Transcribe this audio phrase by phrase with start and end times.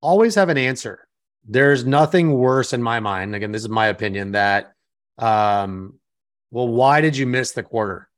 [0.00, 1.06] always have an answer.
[1.46, 3.34] There's nothing worse in my mind.
[3.34, 4.72] Again, this is my opinion that,
[5.18, 5.98] um,
[6.50, 8.08] well, why did you miss the quarter?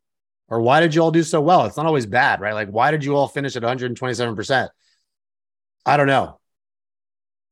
[0.49, 1.65] Or why did you all do so well?
[1.65, 2.53] It's not always bad, right?
[2.53, 4.69] Like, why did you all finish at 127%?
[5.87, 6.41] I don't know.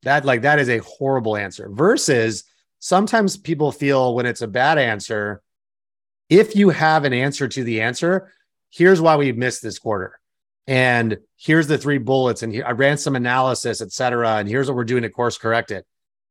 [0.03, 1.69] That like that is a horrible answer.
[1.71, 2.45] Versus
[2.79, 5.43] sometimes people feel when it's a bad answer,
[6.29, 8.33] if you have an answer to the answer,
[8.71, 10.20] here's why we missed this quarter.
[10.67, 12.43] And here's the three bullets.
[12.43, 14.37] And here, I ran some analysis, et cetera.
[14.37, 15.85] And here's what we're doing to course correct it.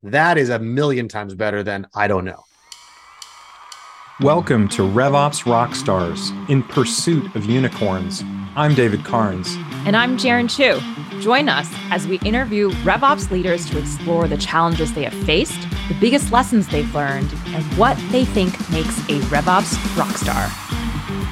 [0.03, 2.43] That is a million times better than I don't know.
[4.21, 8.21] Welcome to RevOps Rockstars in Pursuit of Unicorns.
[8.55, 9.55] I'm David Carnes.
[9.85, 10.81] And I'm Jarin Chu.
[11.21, 15.97] Join us as we interview RevOps leaders to explore the challenges they have faced, the
[16.01, 20.49] biggest lessons they've learned, and what they think makes a RevOps rockstar.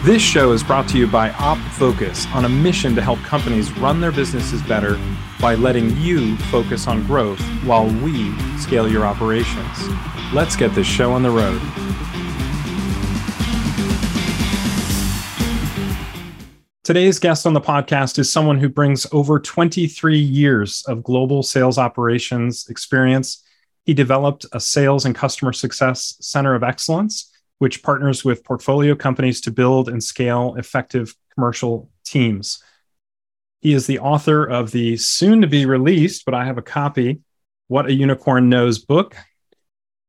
[0.03, 3.99] This show is brought to you by OpFocus on a mission to help companies run
[3.99, 4.97] their businesses better
[5.41, 9.89] by letting you focus on growth while we scale your operations.
[10.31, 11.59] Let's get this show on the road.
[16.83, 21.79] Today's guest on the podcast is someone who brings over 23 years of global sales
[21.79, 23.43] operations experience.
[23.83, 29.41] He developed a sales and customer success center of excellence, which partners with portfolio companies
[29.41, 32.63] to build and scale effective commercial teams.
[33.61, 37.21] He is the author of the soon to be released, but I have a copy,
[37.67, 39.15] What a Unicorn Knows book.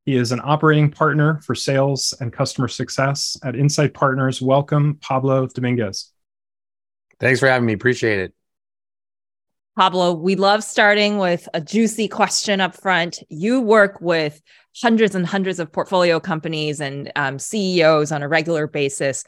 [0.05, 4.41] He is an operating partner for sales and customer success at Insight Partners.
[4.41, 6.13] Welcome, Pablo Dominguez.
[7.21, 7.73] Thanks for having me.
[7.73, 8.35] Appreciate it.
[9.79, 13.23] Pablo, we love starting with a juicy question up front.
[13.29, 14.43] You work with
[14.83, 19.23] hundreds and hundreds of portfolio companies and um, CEOs on a regular basis.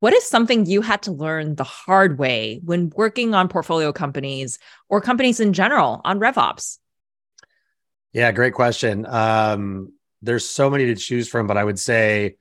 [0.00, 4.58] What is something you had to learn the hard way when working on portfolio companies
[4.90, 6.76] or companies in general on RevOps?
[8.12, 9.06] Yeah, great question.
[9.06, 12.36] Um, there's so many to choose from, but I would say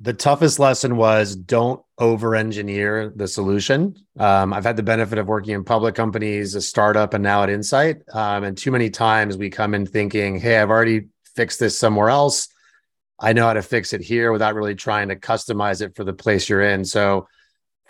[0.00, 3.94] the toughest lesson was don't over engineer the solution.
[4.18, 7.50] Um, I've had the benefit of working in public companies, a startup, and now at
[7.50, 7.98] Insight.
[8.12, 12.08] Um, and too many times we come in thinking, hey, I've already fixed this somewhere
[12.08, 12.48] else.
[13.18, 16.14] I know how to fix it here without really trying to customize it for the
[16.14, 16.86] place you're in.
[16.86, 17.28] So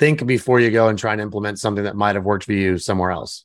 [0.00, 2.78] think before you go and try and implement something that might have worked for you
[2.78, 3.44] somewhere else.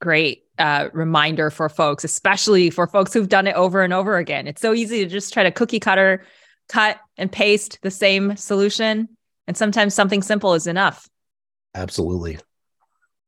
[0.00, 4.46] Great uh, reminder for folks, especially for folks who've done it over and over again.
[4.46, 6.24] It's so easy to just try to cookie cutter
[6.68, 9.08] cut and paste the same solution.
[9.46, 11.08] And sometimes something simple is enough.
[11.74, 12.38] Absolutely.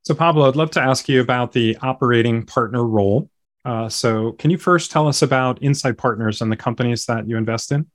[0.03, 3.29] So, Pablo, I'd love to ask you about the operating partner role.
[3.65, 7.37] Uh, so, can you first tell us about Insight Partners and the companies that you
[7.37, 7.87] invest in?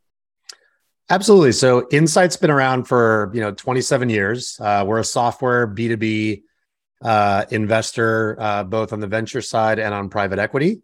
[1.10, 1.52] Absolutely.
[1.52, 4.58] So, Insight's been around for you know 27 years.
[4.60, 6.44] Uh, we're a software B2B
[7.02, 10.82] uh, investor, uh, both on the venture side and on private equity.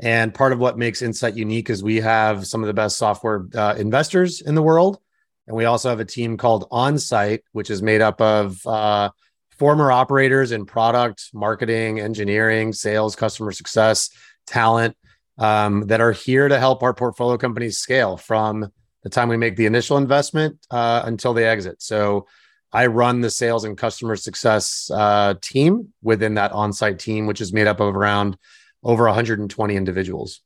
[0.00, 3.46] And part of what makes Insight unique is we have some of the best software
[3.54, 4.98] uh, investors in the world.
[5.46, 9.10] And we also have a team called OnSite, which is made up of uh,
[9.58, 14.10] former operators in product, marketing, engineering, sales, customer success,
[14.46, 14.96] talent
[15.38, 18.70] um, that are here to help our portfolio companies scale from
[19.02, 21.80] the time we make the initial investment uh, until they exit.
[21.80, 22.26] So
[22.72, 27.52] I run the sales and customer success uh, team within that OnSite team, which is
[27.52, 28.36] made up of around
[28.82, 30.40] over 120 individuals.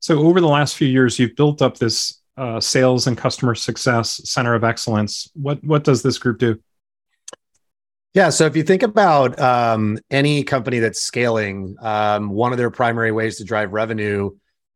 [0.00, 4.20] So, over the last few years, you've built up this uh, sales and customer success
[4.24, 5.30] center of excellence.
[5.34, 6.60] What what does this group do?
[8.12, 12.70] Yeah, so if you think about um, any company that's scaling, um, one of their
[12.70, 14.30] primary ways to drive revenue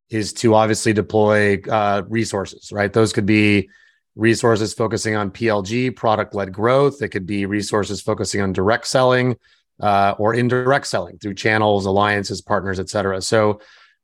[0.09, 2.93] is to obviously deploy uh, resources, right?
[2.93, 3.69] Those could be
[4.15, 7.01] resources focusing on PLG, product led growth.
[7.01, 9.35] It could be resources focusing on direct selling
[9.79, 13.21] uh, or indirect selling through channels, alliances, partners, et cetera.
[13.21, 13.59] So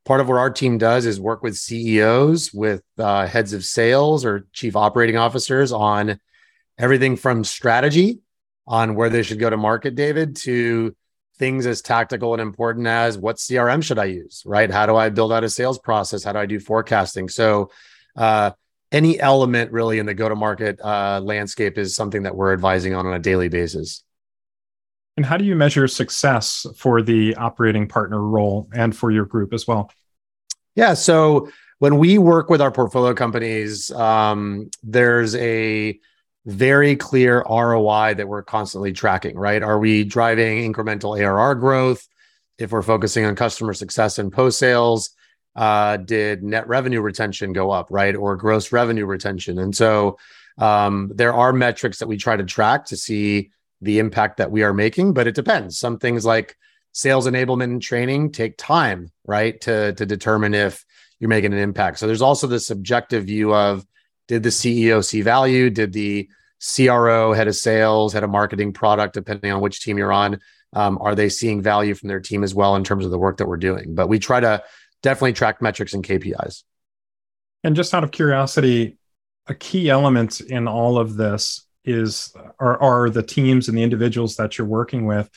[0.06, 4.26] part of what our team does is work with CEOs, with uh, heads of sales
[4.26, 6.20] or chief operating officers on
[6.78, 8.20] everything from strategy
[8.68, 10.96] on where they should go to market, David, to
[11.38, 14.70] things as tactical and important as what CRM should I use, right?
[14.70, 16.24] How do I build out a sales process?
[16.24, 17.29] How do I do forecasting?
[17.29, 17.72] So,
[18.16, 18.52] uh,
[18.91, 22.94] any element really in the go to market uh, landscape is something that we're advising
[22.94, 24.03] on on a daily basis.
[25.22, 29.53] And how do you measure success for the operating partner role and for your group
[29.53, 29.91] as well?
[30.73, 30.96] Yeah.
[30.96, 36.00] So when we work with our portfolio companies, um, there's a
[36.47, 39.62] very clear ROI that we're constantly tracking, right?
[39.62, 42.08] Are we driving incremental ARR growth?
[42.58, 45.12] If we're focusing on customer success and post sales,
[45.56, 48.16] uh, did net revenue retention go up, right?
[48.16, 49.59] Or gross revenue retention?
[49.59, 50.17] And so
[50.58, 54.63] um, there are metrics that we try to track to see the impact that we
[54.63, 55.79] are making, but it depends.
[55.79, 56.55] Some things like
[56.91, 59.59] sales enablement and training take time, right?
[59.61, 60.85] To to determine if
[61.19, 61.99] you're making an impact.
[61.99, 63.85] So there's also the subjective view of
[64.28, 65.69] did the CEO see value?
[65.69, 66.29] Did the
[66.61, 70.39] CRO, head of sales, head of marketing, product, depending on which team you're on,
[70.73, 73.37] um, are they seeing value from their team as well in terms of the work
[73.37, 73.95] that we're doing?
[73.95, 74.63] But we try to
[75.01, 76.63] definitely track metrics and KPIs.
[77.63, 78.97] And just out of curiosity,
[79.47, 84.35] a key element in all of this is are, are the teams and the individuals
[84.35, 85.29] that you're working with.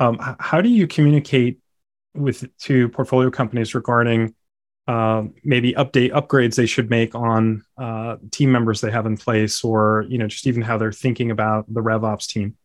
[0.00, 1.60] Um, how do you communicate
[2.14, 4.34] with to portfolio companies regarding
[4.86, 9.64] uh, maybe update upgrades they should make on uh, team members they have in place,
[9.64, 12.56] or you know just even how they're thinking about the RevOps team?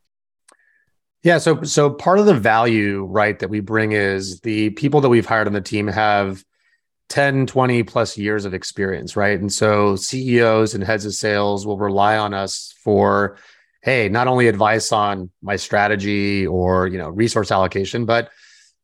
[1.24, 5.10] Yeah, so so part of the value, right, that we bring is the people that
[5.10, 6.44] we've hired on the team have
[7.10, 9.40] 10, 20 plus years of experience, right?
[9.40, 13.38] And so CEOs and heads of sales will rely on us for,
[13.82, 18.30] hey, not only advice on my strategy or, you know, resource allocation, but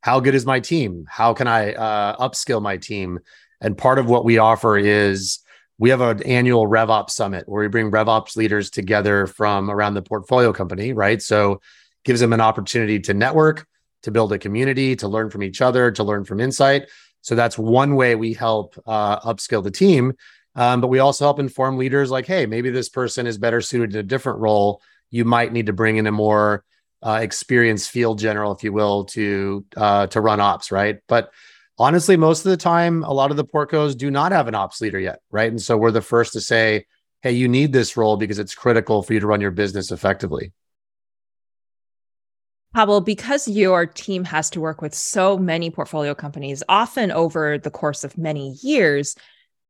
[0.01, 1.05] how good is my team?
[1.07, 3.19] How can I uh, upskill my team?
[3.61, 5.39] And part of what we offer is
[5.77, 10.01] we have an annual RevOps summit where we bring RevOps leaders together from around the
[10.01, 11.21] portfolio company, right?
[11.21, 11.61] So
[12.03, 13.67] gives them an opportunity to network,
[14.03, 16.87] to build a community, to learn from each other, to learn from insight
[17.25, 20.13] so that's one way we help uh, upskill the team.
[20.53, 23.95] Um, but we also help inform leaders like, hey, maybe this person is better suited
[23.95, 24.79] in a different role.
[25.09, 26.63] You might need to bring in a more
[27.01, 30.99] uh, experienced field general, if you will, to uh, to run ops, right?
[31.07, 31.31] But
[31.79, 34.79] honestly, most of the time, a lot of the portcos do not have an ops
[34.79, 35.49] leader yet, right?
[35.49, 36.85] And so we're the first to say,
[37.23, 40.53] hey, you need this role because it's critical for you to run your business effectively.
[42.75, 47.71] Pablo, because your team has to work with so many portfolio companies, often over the
[47.71, 49.15] course of many years,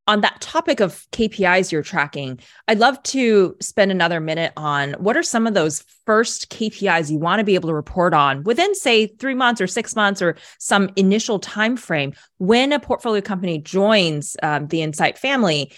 [0.07, 5.15] on that topic of KPIs you're tracking, I'd love to spend another minute on what
[5.15, 8.73] are some of those first KPIs you want to be able to report on within,
[8.73, 13.59] say, three months or six months or some initial time frame when a portfolio company
[13.59, 15.71] joins um, the Insight family.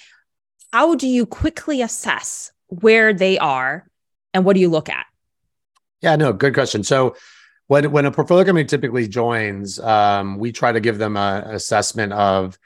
[0.71, 3.85] How do you quickly assess where they are
[4.33, 5.05] and what do you look at?
[6.01, 6.83] Yeah, no, good question.
[6.83, 7.15] So
[7.67, 12.13] when when a portfolio company typically joins, um, we try to give them an assessment
[12.13, 12.57] of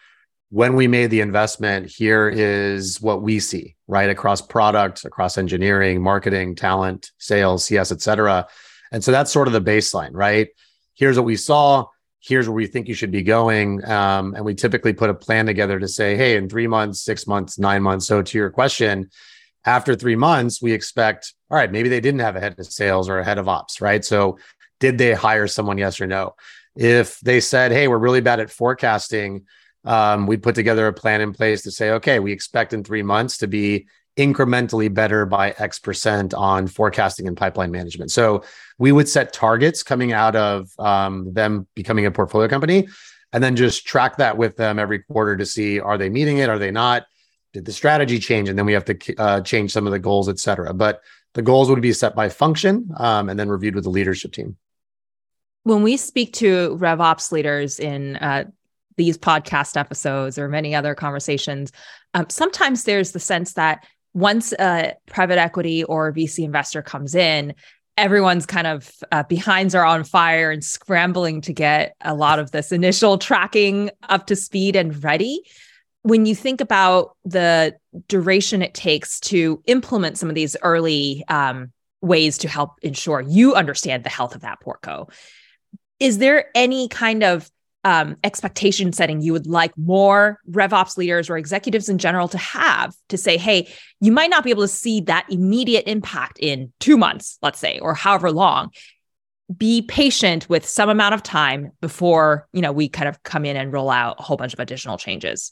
[0.50, 1.90] when we made the investment.
[1.90, 8.02] Here is what we see, right, across product, across engineering, marketing, talent, sales, CS, et
[8.02, 8.48] cetera.
[8.92, 10.50] And so that's sort of the baseline, right?
[10.94, 11.86] Here's what we saw.
[12.20, 13.84] Here's where we think you should be going.
[13.86, 17.26] Um, and we typically put a plan together to say, hey, in three months, six
[17.26, 18.06] months, nine months.
[18.06, 19.10] So to your question,
[19.66, 23.10] after three months, we expect, all right, maybe they didn't have a head of sales
[23.10, 24.04] or a head of ops, right?
[24.04, 24.38] So
[24.80, 26.36] did they hire someone, yes or no?
[26.76, 29.46] If they said, hey, we're really bad at forecasting,
[29.86, 33.04] um, we put together a plan in place to say, okay, we expect in three
[33.04, 33.88] months to be
[34.18, 38.12] incrementally better by X percent on forecasting and pipeline management.
[38.12, 38.44] So
[38.78, 42.88] we would set targets coming out of um, them becoming a portfolio company
[43.34, 46.50] and then just track that with them every quarter to see are they meeting it,
[46.50, 47.06] are they not?
[47.54, 50.30] Did the strategy change and then we have to uh, change some of the goals
[50.30, 50.74] et cetera.
[50.74, 51.02] But
[51.34, 54.58] the goals would be set by function um, and then reviewed with the leadership team.
[55.64, 58.46] When we speak to revops leaders in uh,
[58.98, 61.72] these podcast episodes or many other conversations
[62.14, 67.54] um, sometimes there's the sense that once a private equity or vc investor comes in
[67.98, 72.52] everyone's kind of uh, behinds are on fire and scrambling to get a lot of
[72.52, 75.42] this initial tracking up to speed and ready
[76.04, 77.76] when you think about the
[78.08, 83.54] duration it takes to implement some of these early um, ways to help ensure you
[83.54, 85.12] understand the health of that portco,
[86.00, 87.50] is there any kind of
[87.84, 92.96] um, expectation setting you would like more RevOps leaders or executives in general to have
[93.10, 93.68] to say, hey,
[94.00, 97.80] you might not be able to see that immediate impact in two months, let's say,
[97.80, 98.72] or however long.
[99.56, 103.58] Be patient with some amount of time before you know we kind of come in
[103.58, 105.52] and roll out a whole bunch of additional changes.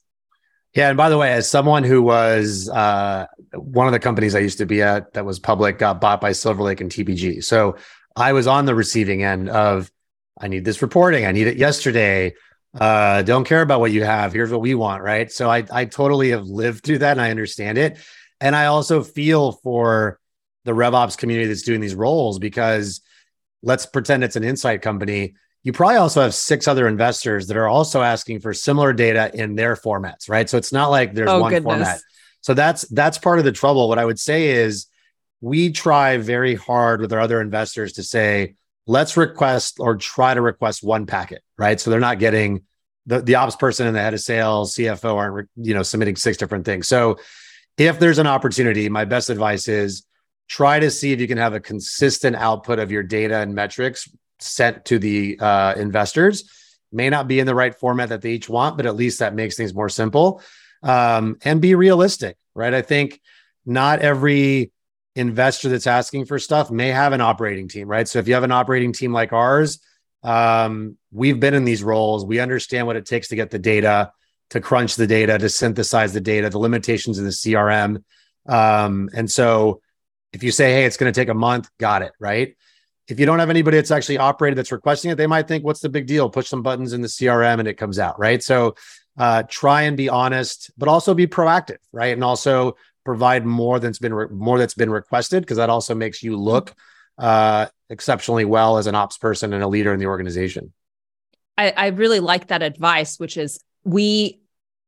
[0.75, 4.39] Yeah, and by the way, as someone who was uh, one of the companies I
[4.39, 7.75] used to be at that was public got bought by Silver Lake and TPG, so
[8.15, 9.91] I was on the receiving end of
[10.39, 12.33] I need this reporting, I need it yesterday.
[12.79, 14.31] Uh, don't care about what you have.
[14.31, 15.31] Here's what we want, right?
[15.31, 17.97] So I I totally have lived through that and I understand it,
[18.39, 20.19] and I also feel for
[20.65, 23.01] the RevOps community that's doing these roles because
[23.63, 25.33] let's pretend it's an insight company
[25.63, 29.55] you probably also have six other investors that are also asking for similar data in
[29.55, 30.49] their formats, right?
[30.49, 31.73] So it's not like there's oh, one goodness.
[31.73, 31.99] format.
[32.41, 33.89] So that's that's part of the trouble.
[33.89, 34.87] What I would say is
[35.41, 38.55] we try very hard with our other investors to say,
[38.87, 41.79] let's request or try to request one packet, right?
[41.79, 42.63] So they're not getting
[43.05, 46.37] the, the ops person and the head of sales, CFO aren't, you know, submitting six
[46.37, 46.87] different things.
[46.87, 47.19] So
[47.77, 50.05] if there's an opportunity, my best advice is
[50.47, 54.09] try to see if you can have a consistent output of your data and metrics
[54.39, 56.49] sent to the uh, investors.
[56.91, 59.35] May not be in the right format that they each want, but at least that
[59.35, 60.41] makes things more simple.
[60.81, 62.73] Um, and be realistic, right?
[62.73, 63.19] I think
[63.65, 64.71] not every
[65.15, 68.07] investor that's asking for stuff may have an operating team, right?
[68.07, 69.79] So if you have an operating team like ours,
[70.23, 72.25] um, we've been in these roles.
[72.25, 74.11] We understand what it takes to get the data,
[74.51, 78.03] to crunch the data, to synthesize the data, the limitations of the CRM.
[78.47, 79.81] Um, and so
[80.33, 82.55] if you say, hey, it's going to take a month, got it, right?
[83.09, 85.79] If you don't have anybody that's actually operated that's requesting it, they might think, what's
[85.79, 86.29] the big deal?
[86.29, 88.41] Push some buttons in the CRM and it comes out, right?
[88.41, 88.75] So
[89.17, 92.13] uh, try and be honest, but also be proactive, right?
[92.13, 96.21] And also provide more than's been re- more that's been requested because that also makes
[96.21, 96.73] you look
[97.17, 100.71] uh, exceptionally well as an ops person and a leader in the organization.
[101.57, 104.38] I, I really like that advice, which is we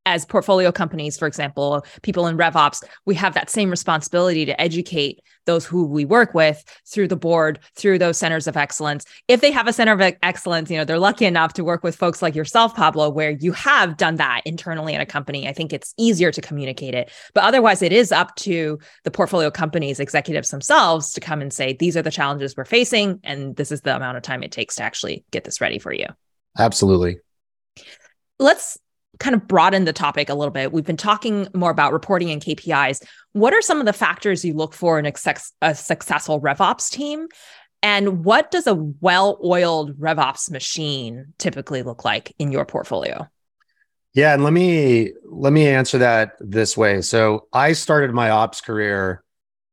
[0.06, 5.20] as portfolio companies, for example, people in RevOps, we have that same responsibility to educate
[5.46, 9.06] those who we work with through the board, through those centers of excellence.
[9.28, 11.96] If they have a center of excellence, you know, they're lucky enough to work with
[11.96, 15.48] folks like yourself, Pablo, where you have done that internally in a company.
[15.48, 17.12] I think it's easier to communicate it.
[17.34, 21.74] But otherwise, it is up to the portfolio companies, executives themselves to come and say,
[21.74, 24.76] these are the challenges we're facing, and this is the amount of time it takes
[24.76, 26.08] to actually get this ready for you.
[26.58, 27.20] Absolutely.
[28.40, 28.78] Let's
[29.22, 30.74] kind of broaden the topic a little bit.
[30.74, 33.06] We've been talking more about reporting and KPIs.
[33.34, 35.14] What are some of the factors you look for in a,
[35.62, 37.28] a successful RevOps team?
[37.84, 43.28] And what does a well oiled RevOps machine typically look like in your portfolio?
[44.14, 47.02] Yeah, and let me let me answer that this way.
[47.02, 49.24] So I started my ops career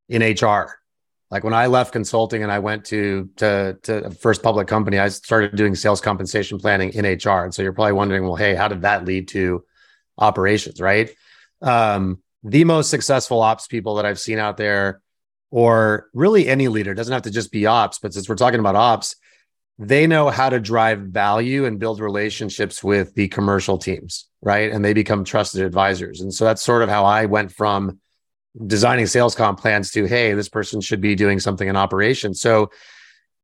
[0.08, 0.77] in HR.
[1.30, 5.08] Like when I left consulting and I went to to to first public company, I
[5.08, 7.44] started doing sales compensation planning in HR.
[7.44, 9.64] And so you're probably wondering, well, hey, how did that lead to
[10.16, 11.10] operations, right?
[11.60, 15.02] Um, the most successful ops people that I've seen out there,
[15.50, 18.76] or really any leader, doesn't have to just be ops, but since we're talking about
[18.76, 19.16] ops,
[19.78, 24.72] they know how to drive value and build relationships with the commercial teams, right?
[24.72, 26.20] And they become trusted advisors.
[26.20, 28.00] And so that's sort of how I went from
[28.66, 32.70] designing sales comp plans to hey this person should be doing something in operations so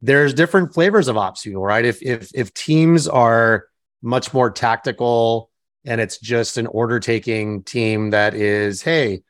[0.04, 1.84] there's different flavors of ops people right?
[1.84, 3.66] If if if teams are
[4.02, 5.50] much more tactical
[5.86, 9.22] and it's just an order taking team that is hey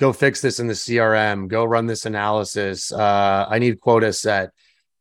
[0.00, 4.50] go fix this in the crm go run this analysis uh, i need quota set.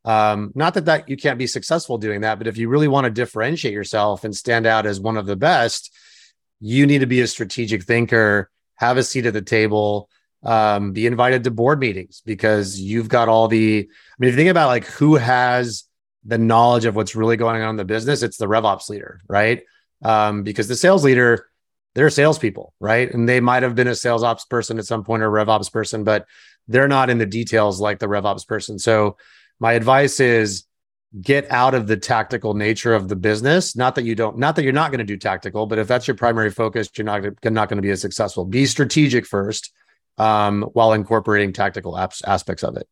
[0.06, 3.06] Um, not that that you can't be successful doing that but if you really want
[3.06, 5.96] to differentiate yourself and stand out as one of the best
[6.60, 10.10] you need to be a strategic thinker have a seat at the table
[10.44, 13.80] um, be invited to board meetings because you've got all the.
[13.80, 15.86] I mean, if you think about like who has
[16.26, 19.64] the knowledge of what's really going on in the business, it's the RevOps leader, right?
[20.04, 21.48] Um, because the sales leader,
[21.96, 23.14] they're salespeople, right?
[23.14, 26.04] And they might have been a sales ops person at some point or RevOps person,
[26.04, 26.26] but
[26.68, 28.80] they're not in the details like the RevOps person.
[28.80, 29.18] So
[29.60, 30.66] my advice is
[31.22, 33.76] get out of the tactical nature of the business.
[33.76, 36.08] Not that you don't, not that you're not going to do tactical, but if that's
[36.08, 38.46] your primary focus, you're not, not going to be as successful.
[38.46, 39.72] Be strategic first
[40.18, 42.88] um, while incorporating tactical apps, aspects of it.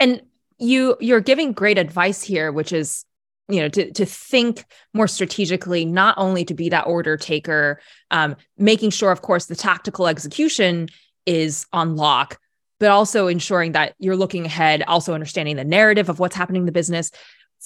[0.00, 0.22] And
[0.58, 3.04] you you're giving great advice here, which is
[3.48, 8.36] you know to to think more strategically, not only to be that order taker, um,
[8.56, 10.88] making sure, of course, the tactical execution
[11.26, 12.38] is on lock,
[12.80, 16.66] but also ensuring that you're looking ahead, also understanding the narrative of what's happening in
[16.66, 17.10] the business.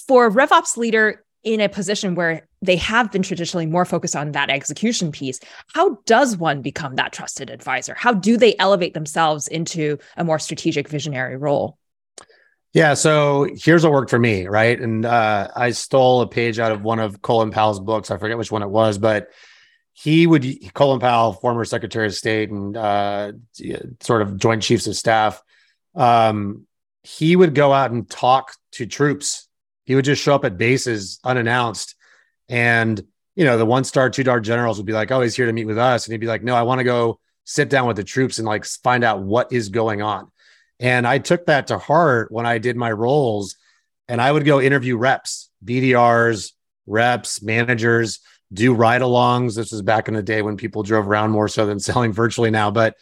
[0.07, 4.49] For RevOps leader, in a position where they have been traditionally more focused on that
[4.49, 5.39] execution piece,
[5.73, 7.95] how does one become that trusted advisor?
[7.95, 11.77] How do they elevate themselves into a more strategic visionary role?
[12.73, 14.79] Yeah, so here's what worked for me, right?
[14.79, 18.11] And uh, I stole a page out of one of Colin Powell's books.
[18.11, 19.29] I forget which one it was, but
[19.93, 23.31] he would Colin Powell, former Secretary of State and uh,
[24.01, 25.41] sort of Joint Chiefs of Staff,
[25.95, 26.67] um,
[27.01, 29.49] he would go out and talk to troops
[29.89, 31.95] he would just show up at bases unannounced.
[32.49, 33.01] And,
[33.35, 35.53] you know, the one star, two star generals would be like, oh, he's here to
[35.53, 36.05] meet with us.
[36.05, 38.47] And he'd be like, no, I want to go sit down with the troops and
[38.47, 40.31] like find out what is going on.
[40.79, 43.55] And I took that to heart when I did my roles
[44.07, 46.51] and I would go interview reps, BDRs,
[46.87, 48.19] reps, managers,
[48.51, 49.55] do ride alongs.
[49.55, 52.49] This was back in the day when people drove around more so than selling virtually
[52.49, 52.71] now.
[52.71, 52.95] But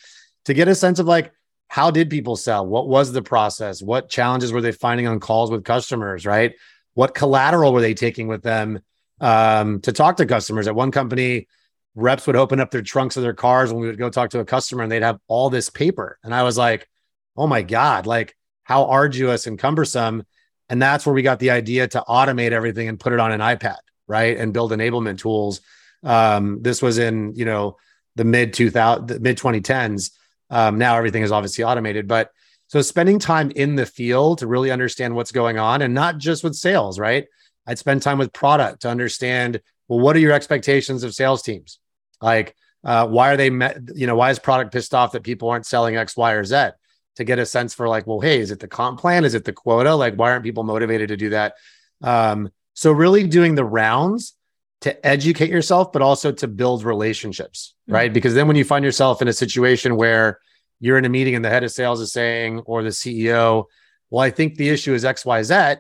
[0.46, 1.32] to get a sense of like,
[1.70, 2.66] how did people sell?
[2.66, 3.82] What was the process?
[3.82, 6.26] What challenges were they finding on calls with customers?
[6.26, 6.56] Right?
[6.94, 8.80] What collateral were they taking with them
[9.20, 10.68] um, to talk to customers?
[10.68, 11.48] At one company,
[11.96, 14.40] reps would open up their trunks of their cars when we would go talk to
[14.40, 16.20] a customer and they'd have all this paper.
[16.24, 16.88] And I was like,
[17.36, 20.24] oh my God, like how arduous and cumbersome.
[20.70, 23.40] And that's where we got the idea to automate everything and put it on an
[23.40, 24.38] iPad, right?
[24.38, 25.62] And build enablement tools.
[26.04, 27.78] Um, this was in, you know,
[28.16, 30.12] the mid 2000, mid 2010s.
[30.50, 32.32] Um, now everything is obviously automated, but
[32.68, 36.44] So spending time in the field to really understand what's going on and not just
[36.44, 37.26] with sales, right?
[37.68, 41.80] I'd spend time with product to understand, well, what are your expectations of sales teams?
[42.22, 45.50] Like, uh, why are they, met, you know, why is product pissed off that people
[45.50, 46.70] aren't selling X, Y, or Z?
[47.18, 49.26] To get a sense for like, well, hey, is it the comp plan?
[49.26, 49.96] Is it the quota?
[49.96, 51.56] Like, why aren't people motivated to do that?
[52.04, 54.36] Um, so really doing the rounds
[54.82, 57.96] to educate yourself, but also to build relationships, mm-hmm.
[57.96, 58.14] right?
[58.14, 60.40] Because then when you find yourself in a situation where
[60.80, 63.66] you're in a meeting and the head of sales is saying, or the CEO,
[64.10, 65.80] well, I think the issue is XYZ,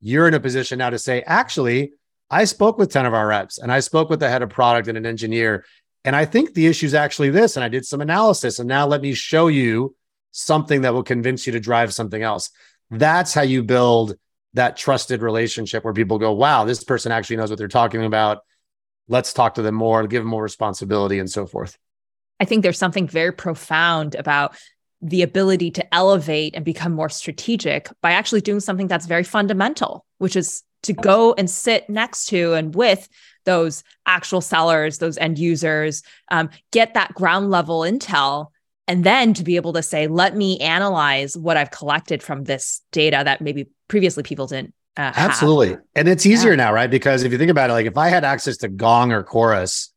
[0.00, 1.92] you're in a position now to say, actually,
[2.30, 4.88] I spoke with 10 of our reps and I spoke with the head of product
[4.88, 5.64] and an engineer.
[6.04, 7.56] And I think the issue is actually this.
[7.56, 8.58] And I did some analysis.
[8.58, 9.94] And now let me show you
[10.32, 12.50] something that will convince you to drive something else.
[12.90, 14.16] That's how you build
[14.54, 18.38] that trusted relationship where people go, wow, this person actually knows what they're talking about.
[19.08, 21.76] Let's talk to them more, give them more responsibility, and so forth.
[22.40, 24.56] I think there's something very profound about
[25.02, 30.04] the ability to elevate and become more strategic by actually doing something that's very fundamental,
[30.18, 33.08] which is to go and sit next to and with
[33.44, 38.48] those actual sellers, those end users, um, get that ground level intel,
[38.88, 42.82] and then to be able to say, let me analyze what I've collected from this
[42.92, 44.74] data that maybe previously people didn't.
[44.96, 45.70] Uh, Absolutely.
[45.70, 45.80] Have.
[45.94, 46.56] And it's easier yeah.
[46.56, 46.90] now, right?
[46.90, 49.92] Because if you think about it, like if I had access to Gong or Chorus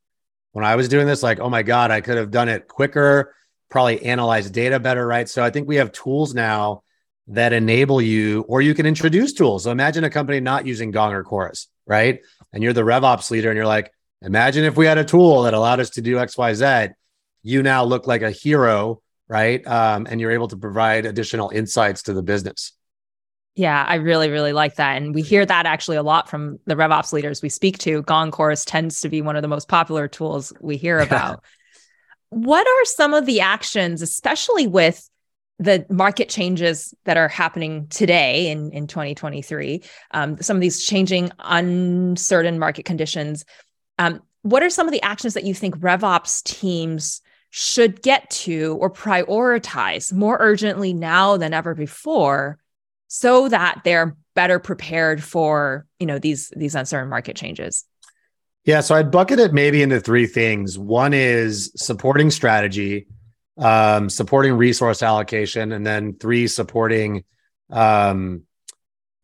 [0.52, 3.36] when I was doing this, like, oh my God, I could have done it quicker,
[3.70, 5.30] probably analyze data better, right?
[5.30, 6.84] So I think we have tools now
[7.28, 9.64] that enable you, or you can introduce tools.
[9.64, 12.22] So imagine a company not using Gong or Chorus, right?
[12.52, 15.54] And you're the RevOps leader and you're like, imagine if we had a tool that
[15.54, 16.94] allowed us to do XYZ
[17.44, 19.66] you now look like a hero, right?
[19.66, 22.74] Um, and you're able to provide additional insights to the business.
[23.56, 24.98] Yeah, I really, really like that.
[24.98, 28.02] And we hear that actually a lot from the RevOps leaders we speak to.
[28.04, 31.44] Gong Chorus tends to be one of the most popular tools we hear about.
[32.30, 35.10] What are some of the actions, especially with
[35.58, 41.32] the market changes that are happening today in, in 2023, um, some of these changing,
[41.40, 43.46] uncertain market conditions?
[43.98, 48.78] Um, what are some of the actions that you think RevOps teams should get to
[48.80, 52.60] or prioritize more urgently now than ever before
[53.08, 57.86] so that they're better prepared for you know these these uncertain market changes
[58.70, 60.78] yeah so i'd bucket it maybe into three things.
[60.78, 63.08] One is supporting strategy
[63.58, 67.26] um, supporting resource allocation and then three supporting
[67.70, 68.44] um,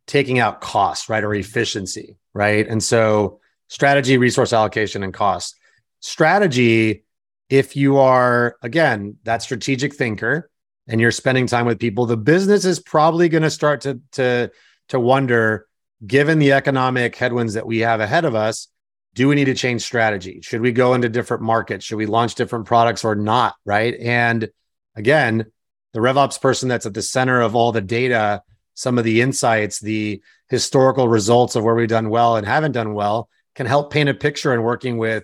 [0.08, 2.68] taking out cost right or efficiency right?
[2.68, 5.56] And so strategy resource allocation and cost.
[6.02, 7.04] Strategy
[7.50, 10.50] if you are again that strategic thinker
[10.88, 14.50] and you're spending time with people the business is probably going to start to to
[14.90, 15.68] to wonder
[16.06, 18.68] given the economic headwinds that we have ahead of us
[19.16, 20.42] do we need to change strategy?
[20.42, 21.86] Should we go into different markets?
[21.86, 23.96] Should we launch different products or not right?
[24.00, 24.50] And
[24.96, 25.46] again
[25.94, 29.80] the revops person that's at the center of all the data some of the insights
[29.80, 34.10] the historical results of where we've done well and haven't done well can help paint
[34.10, 35.24] a picture and working with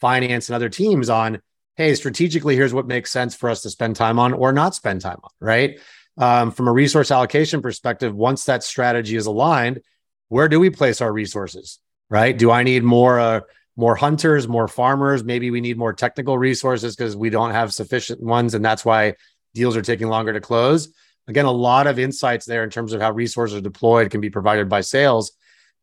[0.00, 1.40] finance and other teams on
[1.78, 5.00] hey, strategically, here's what makes sense for us to spend time on or not spend
[5.00, 5.78] time on, right?
[6.18, 9.80] Um, from a resource allocation perspective, once that strategy is aligned,
[10.26, 11.78] where do we place our resources,
[12.10, 12.36] right?
[12.36, 13.40] Do I need more uh,
[13.76, 15.24] more hunters, more farmers?
[15.24, 19.14] Maybe we need more technical resources because we don't have sufficient ones, and that's why
[19.54, 20.92] deals are taking longer to close.
[21.26, 24.30] Again, a lot of insights there in terms of how resources are deployed can be
[24.30, 25.32] provided by sales.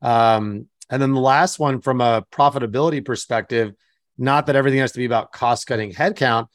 [0.01, 3.73] Um, and then the last one, from a profitability perspective,
[4.17, 6.47] not that everything has to be about cost cutting headcount.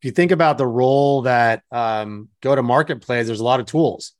[0.00, 3.60] If you think about the role that um, go to market plays, there's a lot
[3.60, 4.12] of tools,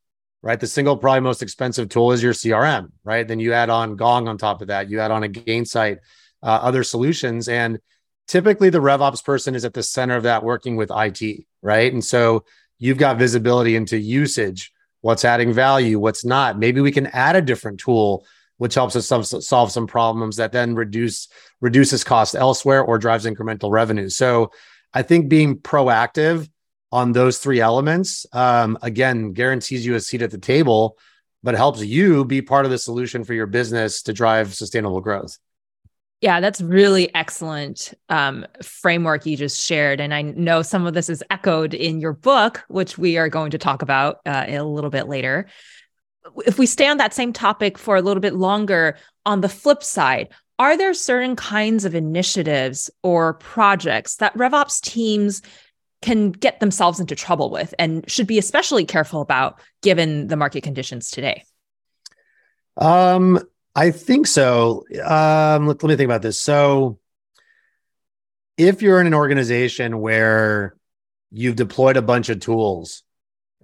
[0.44, 0.60] right?
[0.60, 3.26] The single, probably most expensive tool is your CRM, right?
[3.26, 5.96] Then you add on Gong on top of that, you add on a Gainsight,
[6.42, 7.48] uh, other solutions.
[7.48, 7.80] And
[8.28, 11.90] typically the RevOps person is at the center of that working with IT, right?
[11.90, 12.44] And so
[12.78, 16.58] you've got visibility into usage, what's adding value, what's not.
[16.58, 18.26] Maybe we can add a different tool
[18.58, 19.08] which helps us
[19.46, 21.26] solve some problems that then reduce
[21.60, 24.08] reduces cost elsewhere or drives incremental revenue.
[24.08, 24.52] So
[24.92, 26.48] I think being proactive
[26.94, 30.96] on those three elements um, again guarantees you a seat at the table,
[31.42, 35.38] but helps you be part of the solution for your business to drive sustainable growth.
[36.20, 41.10] Yeah, that's really excellent um, framework you just shared, and I know some of this
[41.10, 44.90] is echoed in your book, which we are going to talk about uh, a little
[44.90, 45.48] bit later
[46.46, 49.82] if we stay on that same topic for a little bit longer, on the flip
[49.82, 50.28] side,
[50.58, 55.42] are there certain kinds of initiatives or projects that RevOps teams
[56.04, 60.62] can get themselves into trouble with and should be especially careful about given the market
[60.62, 61.44] conditions today?
[62.76, 63.40] Um,
[63.74, 64.84] I think so.
[65.02, 66.40] Um, let, let me think about this.
[66.40, 66.98] So,
[68.56, 70.76] if you're in an organization where
[71.32, 73.02] you've deployed a bunch of tools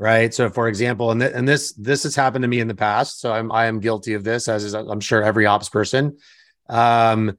[0.01, 0.33] right?
[0.33, 3.21] So, for example, and th- and this this has happened to me in the past,
[3.21, 6.17] so I'm I am guilty of this, as is I'm sure every ops person.
[6.71, 7.39] Um,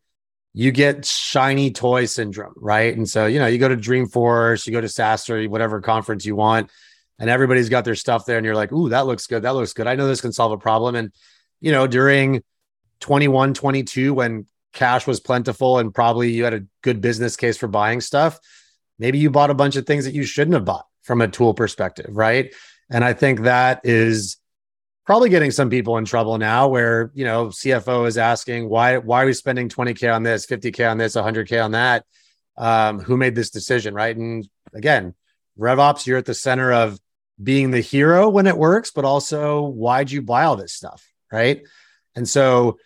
[0.53, 2.95] you get shiny toy syndrome, right?
[2.95, 6.35] And so, you know, you go to Dreamforce, you go to SaaStr, whatever conference you
[6.35, 6.69] want,
[7.19, 9.43] and everybody's got their stuff there, and you're like, "Ooh, that looks good.
[9.43, 9.87] That looks good.
[9.87, 11.11] I know this can solve a problem." And
[11.61, 12.43] you know, during
[12.99, 17.67] 21, 22, when cash was plentiful and probably you had a good business case for
[17.67, 18.39] buying stuff,
[18.97, 21.53] maybe you bought a bunch of things that you shouldn't have bought from a tool
[21.53, 22.53] perspective, right?
[22.89, 24.37] And I think that is
[25.11, 29.23] probably getting some people in trouble now where, you know, CFO is asking why why
[29.23, 32.05] are we spending 20k on this, 50k on this, 100k on that?
[32.55, 34.15] Um, who made this decision, right?
[34.15, 35.13] And again,
[35.59, 36.97] RevOps, you're at the center of
[37.43, 41.61] being the hero when it works, but also why'd you buy all this stuff, right?
[42.15, 42.77] And so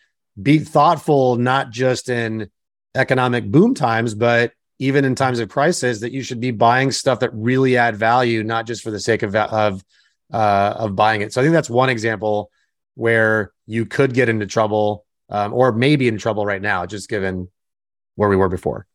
[0.42, 2.50] be thoughtful, not just in
[2.96, 7.20] economic boom times, but even in times of crisis, that you should be buying stuff
[7.20, 9.84] that really add value, not just for the sake of of
[10.32, 11.34] uh, of buying it.
[11.34, 12.52] So I think that's one example
[12.96, 17.50] where you could get into trouble, um, or maybe in trouble right now, just given
[18.16, 18.88] where we were before.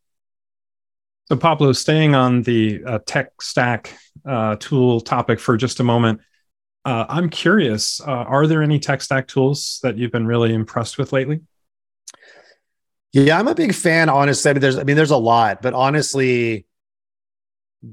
[1.27, 6.21] So Pablo, staying on the uh, tech stack uh, tool topic for just a moment,
[6.85, 10.99] uh, I'm curious, uh, are there any tech stack tools that you've been really impressed
[10.99, 11.41] with lately?
[13.13, 14.51] Yeah, I'm a big fan, honestly.
[14.51, 16.67] I mean, there's I mean, there's a lot, but honestly,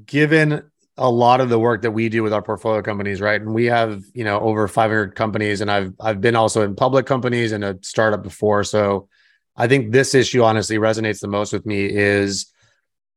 [0.06, 3.40] given a lot of the work that we do with our portfolio companies, right?
[3.40, 7.06] And we have, you know, over 500 companies and I've I've been also in public
[7.06, 8.64] companies and a startup before.
[8.64, 9.08] So
[9.56, 12.52] I think this issue honestly resonates the most with me is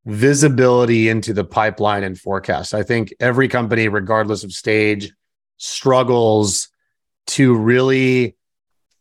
[0.06, 2.74] visibility into the pipeline and forecast.
[2.74, 5.12] I think every company regardless of stage
[5.58, 6.70] struggles
[7.28, 8.36] to really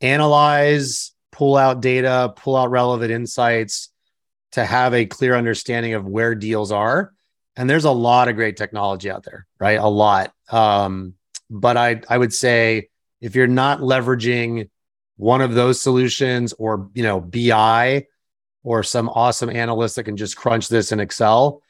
[0.00, 3.90] analyze, pull out data, pull out relevant insights
[4.52, 7.12] to have a clear understanding of where deals are.
[7.56, 9.78] And there's a lot of great technology out there, right?
[9.78, 10.32] A lot.
[10.50, 11.14] Um,
[11.50, 12.88] but I I would say
[13.20, 14.70] if you're not leveraging
[15.16, 18.06] one of those solutions or you know BI
[18.62, 21.62] or some awesome analyst that can just crunch this in Excel,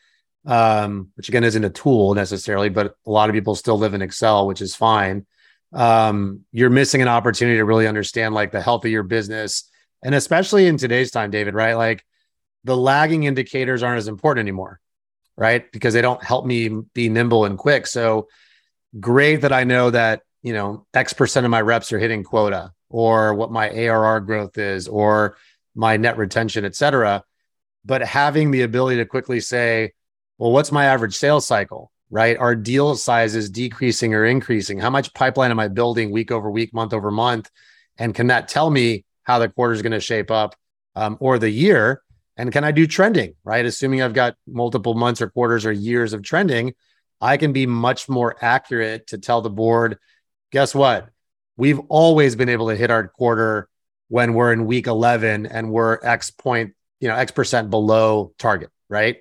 [0.47, 4.03] um, which again isn't a tool necessarily, but a lot of people still live in
[4.03, 5.27] Excel, which is fine.
[5.73, 9.71] Um, you're missing an opportunity to really understand like the health of your business.
[10.03, 11.75] And especially in today's time, David, right?
[11.75, 12.05] Like
[12.65, 14.81] the lagging indicators aren't as important anymore,
[15.41, 15.73] right?
[15.73, 17.87] Because they don't help me be nimble and quick.
[17.87, 18.29] So
[19.01, 22.73] great that I know that, you know, X percent of my reps are hitting quota
[22.91, 25.39] or what my ARR growth is or
[25.75, 27.25] my net retention, et cetera.
[27.87, 29.93] But having the ability to quickly say,
[30.37, 31.91] well, what's my average sales cycle?
[32.11, 32.37] Right?
[32.37, 34.79] Are deal sizes decreasing or increasing?
[34.79, 37.51] How much pipeline am I building week over week, month over month?
[37.97, 40.55] And can that tell me how the quarter is going to shape up
[40.97, 42.03] um, or the year?
[42.41, 43.35] And can I do trending?
[43.45, 43.67] Right?
[43.67, 46.73] Assuming I've got multiple months or quarters or years of trending,
[47.21, 49.99] I can be much more accurate to tell the board,
[50.51, 51.11] guess what?
[51.59, 53.69] We've always been able to hit our quarter
[54.09, 58.71] when we're in week 11 and we're X point, you know, X percent below target,
[58.89, 59.19] right?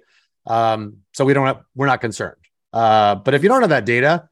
[0.47, 2.37] Um, so we don't have, we're not concerned.
[2.71, 4.29] Uh, but if you don't have that data,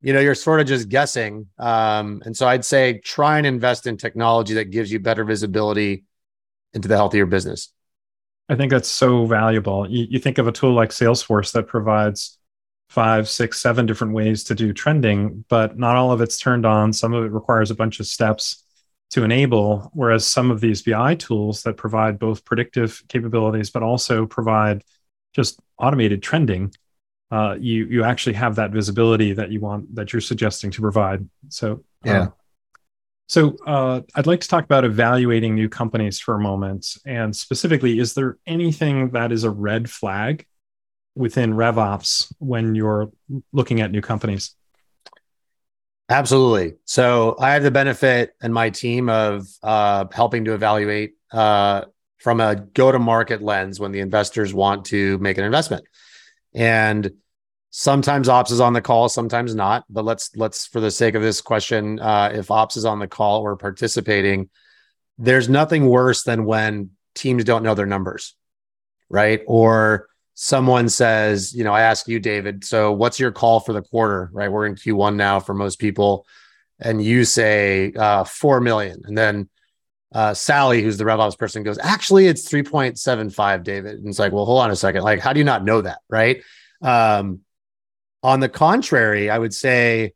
[0.00, 1.48] you know, you're sort of just guessing.
[1.58, 6.04] Um, and so I'd say try and invest in technology that gives you better visibility
[6.72, 7.70] into the health of your business.
[8.50, 9.88] I think that's so valuable.
[9.88, 12.36] You, you think of a tool like Salesforce that provides
[12.88, 16.92] five, six, seven different ways to do trending, but not all of it's turned on.
[16.92, 18.64] Some of it requires a bunch of steps
[19.10, 24.26] to enable, whereas some of these BI tools that provide both predictive capabilities, but also
[24.26, 24.82] provide
[25.32, 26.74] just automated trending,
[27.30, 31.28] uh, you you actually have that visibility that you want that you're suggesting to provide.
[31.48, 32.22] So yeah.
[32.22, 32.32] Um,
[33.30, 38.00] so uh, I'd like to talk about evaluating new companies for a moment, and specifically,
[38.00, 40.44] is there anything that is a red flag
[41.14, 43.12] within RevOps when you're
[43.52, 44.56] looking at new companies?
[46.08, 46.74] Absolutely.
[46.86, 51.84] So I have the benefit and my team of uh, helping to evaluate uh,
[52.18, 55.84] from a go to market lens when the investors want to make an investment.
[56.52, 57.12] And
[57.70, 59.84] sometimes ops is on the call, sometimes not.
[59.88, 63.08] But let's let's for the sake of this question, uh, if ops is on the
[63.08, 64.50] call or participating,
[65.18, 68.34] there's nothing worse than when teams don't know their numbers,
[69.08, 69.40] right?
[69.46, 73.82] Or someone says, you know, I ask you, David, so what's your call for the
[73.82, 74.50] quarter, right?
[74.50, 76.26] We're in Q1 now for most people,
[76.78, 79.48] and you say uh, four million, and then
[80.12, 83.98] uh, Sally, who's the RevOps person, goes, actually, it's 3.75, David.
[83.98, 85.02] And it's like, well, hold on a second.
[85.02, 86.00] Like, how do you not know that?
[86.08, 86.42] Right.
[86.82, 87.40] Um,
[88.22, 90.14] on the contrary, I would say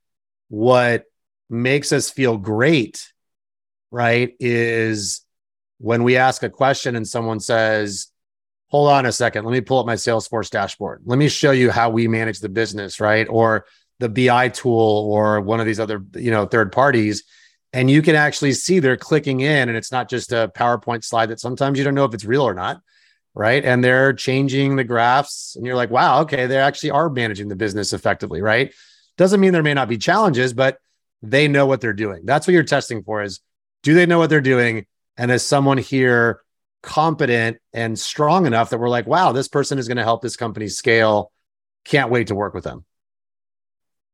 [0.48, 1.04] what
[1.48, 3.12] makes us feel great,
[3.90, 5.22] right, is
[5.78, 8.08] when we ask a question and someone says,
[8.68, 11.02] hold on a second, let me pull up my Salesforce dashboard.
[11.04, 13.26] Let me show you how we manage the business, right?
[13.28, 13.66] Or
[14.00, 17.24] the BI tool or one of these other, you know, third parties,
[17.72, 21.26] and you can actually see they're clicking in, and it's not just a PowerPoint slide
[21.26, 22.80] that sometimes you don't know if it's real or not,
[23.34, 23.64] right?
[23.64, 27.56] And they're changing the graphs, and you're like, wow, okay, they actually are managing the
[27.56, 28.72] business effectively, right?
[29.16, 30.78] Doesn't mean there may not be challenges, but
[31.22, 32.22] they know what they're doing.
[32.24, 33.40] That's what you're testing for is
[33.82, 34.86] do they know what they're doing?
[35.16, 36.40] And is someone here
[36.82, 40.36] competent and strong enough that we're like, wow, this person is going to help this
[40.36, 41.32] company scale.
[41.84, 42.84] Can't wait to work with them.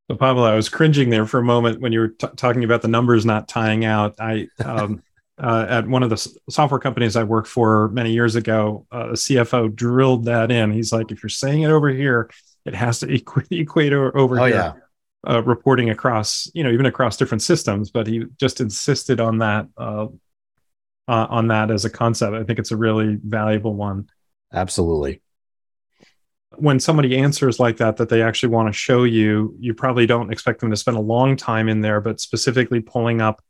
[0.08, 2.82] So Pablo, I was cringing there for a moment when you were t- talking about
[2.82, 4.16] the numbers not tying out.
[4.18, 5.02] I um,
[5.42, 9.12] uh, at one of the software companies I worked for many years ago, uh, a
[9.12, 10.70] CFO drilled that in.
[10.70, 12.30] He's like, if you're saying it over here,
[12.66, 14.54] it has to equ- equate over, over oh, here.
[14.54, 14.72] yeah.
[15.28, 19.66] Uh, reporting across, you know, even across different systems, but he just insisted on that,
[19.76, 20.06] uh,
[21.08, 22.34] uh, on that as a concept.
[22.34, 24.08] I think it's a really valuable one.
[24.50, 25.20] Absolutely.
[26.56, 30.32] When somebody answers like that, that they actually want to show you, you probably don't
[30.32, 33.42] expect them to spend a long time in there, but specifically pulling up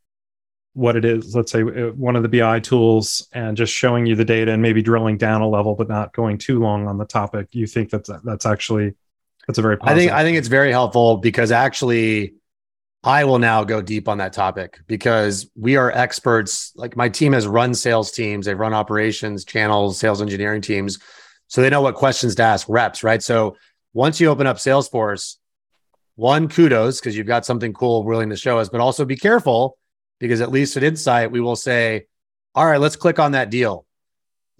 [0.74, 4.14] what it is, let's say uh, one of the BI tools and just showing you
[4.14, 7.04] the data and maybe drilling down a level, but not going too long on the
[7.04, 7.48] topic.
[7.52, 8.94] You think that that's actually
[9.46, 12.34] that's a very I think I think it's very helpful because actually
[13.02, 16.72] I will now go deep on that topic because we are experts.
[16.76, 20.98] Like my team has run sales teams, they've run operations, channels, sales engineering teams.
[21.48, 23.22] So they know what questions to ask reps, right?
[23.22, 23.56] So
[23.92, 25.36] once you open up Salesforce,
[26.14, 29.78] one kudos because you've got something cool willing to show us, but also be careful
[30.20, 32.06] because at least at Insight, we will say,
[32.54, 33.84] all right, let's click on that deal.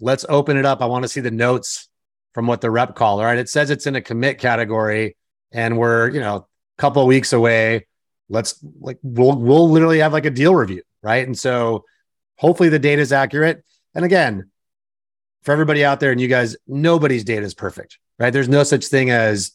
[0.01, 0.81] Let's open it up.
[0.81, 1.87] I want to see the notes
[2.33, 3.21] from what the rep called.
[3.21, 3.37] All right.
[3.37, 5.15] It says it's in a commit category
[5.51, 6.45] and we're, you know, a
[6.81, 7.87] couple weeks away.
[8.27, 11.25] Let's like we'll we'll literally have like a deal review, right?
[11.25, 11.85] And so
[12.37, 13.63] hopefully the data is accurate.
[13.93, 14.49] And again,
[15.43, 18.31] for everybody out there and you guys, nobody's data is perfect, right?
[18.31, 19.51] There's no such thing as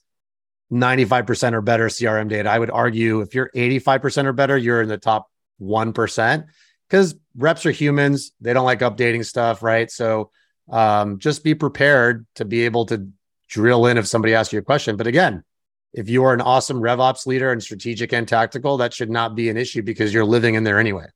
[0.70, 2.50] 95% or better CRM data.
[2.50, 6.46] I would argue if you're 85% or better, you're in the top 1%
[6.88, 8.32] because reps are humans.
[8.40, 9.90] They don't like updating stuff, right?
[9.90, 10.30] So
[10.70, 13.08] um, just be prepared to be able to
[13.48, 14.96] drill in if somebody asks you a question.
[14.96, 15.44] But again,
[15.92, 19.48] if you are an awesome RevOps leader and strategic and tactical, that should not be
[19.48, 21.06] an issue because you're living in there anyway.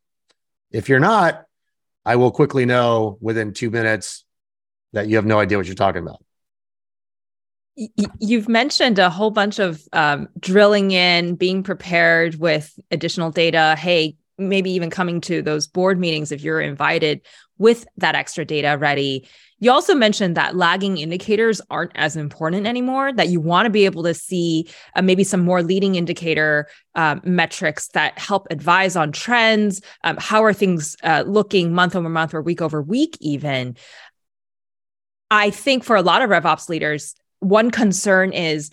[0.71, 1.45] If you're not,
[2.05, 4.25] I will quickly know within two minutes
[4.93, 6.23] that you have no idea what you're talking about.
[8.19, 13.77] You've mentioned a whole bunch of um, drilling in, being prepared with additional data.
[13.79, 17.21] Hey, maybe even coming to those board meetings if you're invited
[17.59, 19.29] with that extra data ready.
[19.59, 23.85] You also mentioned that lagging indicators aren't as important anymore, that you want to be
[23.85, 29.13] able to see uh, maybe some more leading indicator um, metrics that help advise on
[29.13, 29.83] trends.
[30.03, 33.77] Um, how are things uh, looking month over month or week over week, even?
[35.31, 38.71] I think for a lot of RevOps leaders, one concern is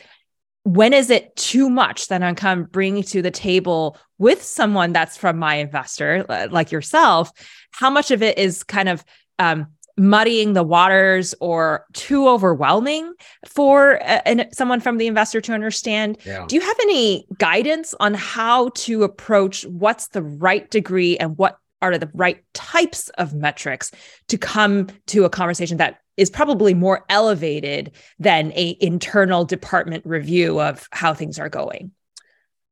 [0.68, 5.16] when is it too much that I'm of bringing to the table with someone that's
[5.16, 7.32] from my investor, like yourself?
[7.72, 9.06] How much of it is kind of
[9.40, 13.14] um, muddying the waters or too overwhelming
[13.46, 16.18] for uh, someone from the investor to understand?
[16.26, 16.46] Yeah.
[16.46, 21.58] Do you have any guidance on how to approach what's the right degree and what
[21.82, 23.92] are the right types of metrics
[24.28, 30.60] to come to a conversation that is probably more elevated than a internal department review
[30.60, 31.92] of how things are going.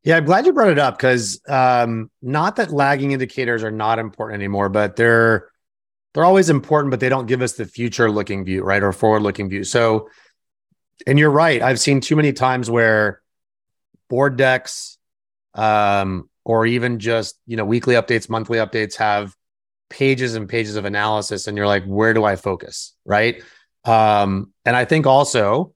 [0.03, 3.97] Yeah, I'm glad you brought it up because um, not that lagging indicators are not
[3.97, 5.49] important anymore, but they're
[6.13, 9.21] they're always important, but they don't give us the future looking view, right, or forward
[9.21, 9.63] looking view.
[9.63, 10.09] So,
[11.05, 11.61] and you're right.
[11.61, 13.21] I've seen too many times where
[14.07, 14.97] board decks,
[15.55, 19.35] um, or even just you know weekly updates, monthly updates have
[19.89, 23.43] pages and pages of analysis and you're like where do i focus right?
[23.83, 25.73] Um, and i think also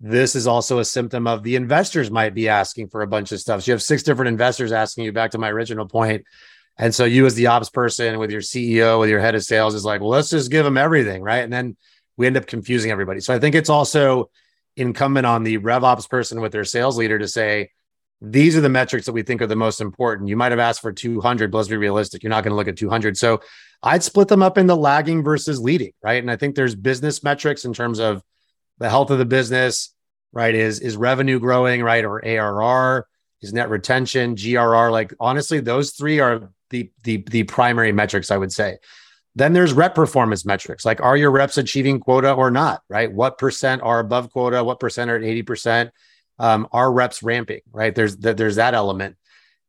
[0.00, 3.40] this is also a symptom of the investors might be asking for a bunch of
[3.40, 3.62] stuff.
[3.62, 6.24] So you have six different investors asking you back to my original point.
[6.78, 9.74] And so you as the ops person with your ceo with your head of sales
[9.74, 11.44] is like well let's just give them everything right?
[11.44, 11.76] And then
[12.16, 13.20] we end up confusing everybody.
[13.20, 14.30] So i think it's also
[14.76, 17.70] incumbent on the rev ops person with their sales leader to say
[18.22, 20.28] these are the metrics that we think are the most important.
[20.28, 22.22] You might have asked for 200, but let's be realistic.
[22.22, 23.16] You're not going to look at 200.
[23.16, 23.40] So
[23.82, 26.22] I'd split them up into lagging versus leading, right?
[26.22, 28.22] And I think there's business metrics in terms of
[28.78, 29.94] the health of the business,
[30.32, 30.54] right?
[30.54, 32.04] Is is revenue growing, right?
[32.04, 33.06] Or ARR,
[33.40, 34.90] is net retention, GRR.
[34.90, 38.78] Like honestly, those three are the the the primary metrics I would say.
[39.36, 43.10] Then there's rep performance metrics, like are your reps achieving quota or not, right?
[43.10, 44.62] What percent are above quota?
[44.64, 45.90] What percent are at 80%?
[46.40, 47.94] Um, are reps ramping, right?
[47.94, 49.16] There's there's that element.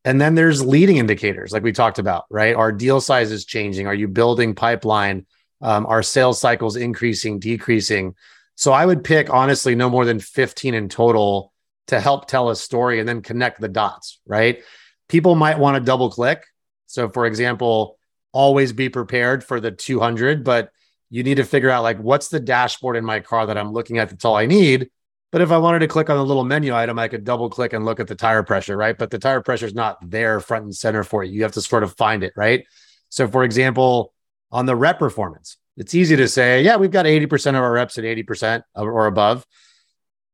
[0.03, 2.55] And then there's leading indicators, like we talked about, right?
[2.55, 3.85] Our deal size is changing.
[3.85, 5.27] Are you building pipeline?
[5.61, 8.15] Um, are sales cycles increasing, decreasing?
[8.55, 11.53] So I would pick honestly no more than 15 in total
[11.87, 14.63] to help tell a story and then connect the dots, right?
[15.07, 16.45] People might want to double click.
[16.87, 17.99] So, for example,
[18.31, 20.71] always be prepared for the 200, but
[21.11, 23.99] you need to figure out like what's the dashboard in my car that I'm looking
[23.99, 24.89] at that's all I need.
[25.31, 27.71] But if I wanted to click on a little menu item, I could double click
[27.71, 28.97] and look at the tire pressure, right?
[28.97, 31.33] But the tire pressure is not there front and center for you.
[31.33, 32.65] You have to sort of find it, right?
[33.09, 34.13] So, for example,
[34.51, 37.97] on the rep performance, it's easy to say, yeah, we've got 80% of our reps
[37.97, 39.45] at 80% or above.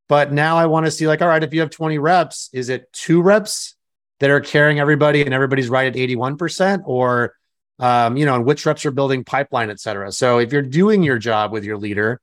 [0.10, 2.70] But now I want to see, like, all right, if you have 20 reps, is
[2.70, 3.76] it two reps
[4.20, 6.84] that are carrying everybody and everybody's right at 81%?
[6.86, 7.36] Or,
[7.78, 10.12] um, you know, and which reps are building pipeline, et cetera.
[10.12, 12.22] So if you're doing your job with your leader,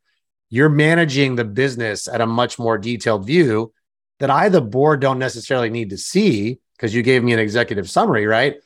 [0.51, 3.73] you're managing the business at a much more detailed view
[4.21, 7.91] that I, the board, don't necessarily need to see because you gave me an executive
[7.91, 8.57] summary, right?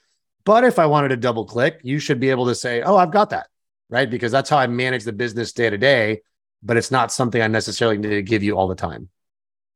[0.44, 3.10] But if I wanted to double click, you should be able to say, oh, I've
[3.10, 3.48] got that,
[3.88, 4.08] right?
[4.08, 6.20] Because that's how I manage the business day to day
[6.62, 9.08] but it's not something I necessarily need to give you all the time.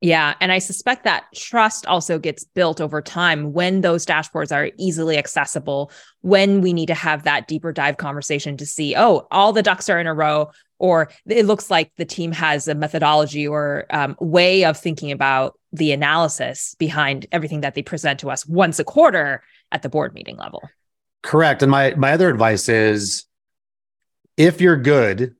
[0.02, 0.34] Yeah.
[0.40, 5.16] And I suspect that trust also gets built over time when those dashboards are easily
[5.16, 9.62] accessible, when we need to have that deeper dive conversation to see, oh, all the
[9.62, 13.86] ducks are in a row, or it looks like the team has a methodology or
[13.90, 18.80] um, way of thinking about the analysis behind everything that they present to us once
[18.80, 20.68] a quarter at the board meeting level.
[21.22, 21.62] Correct.
[21.62, 23.26] And my my other advice is
[24.36, 25.36] if you're good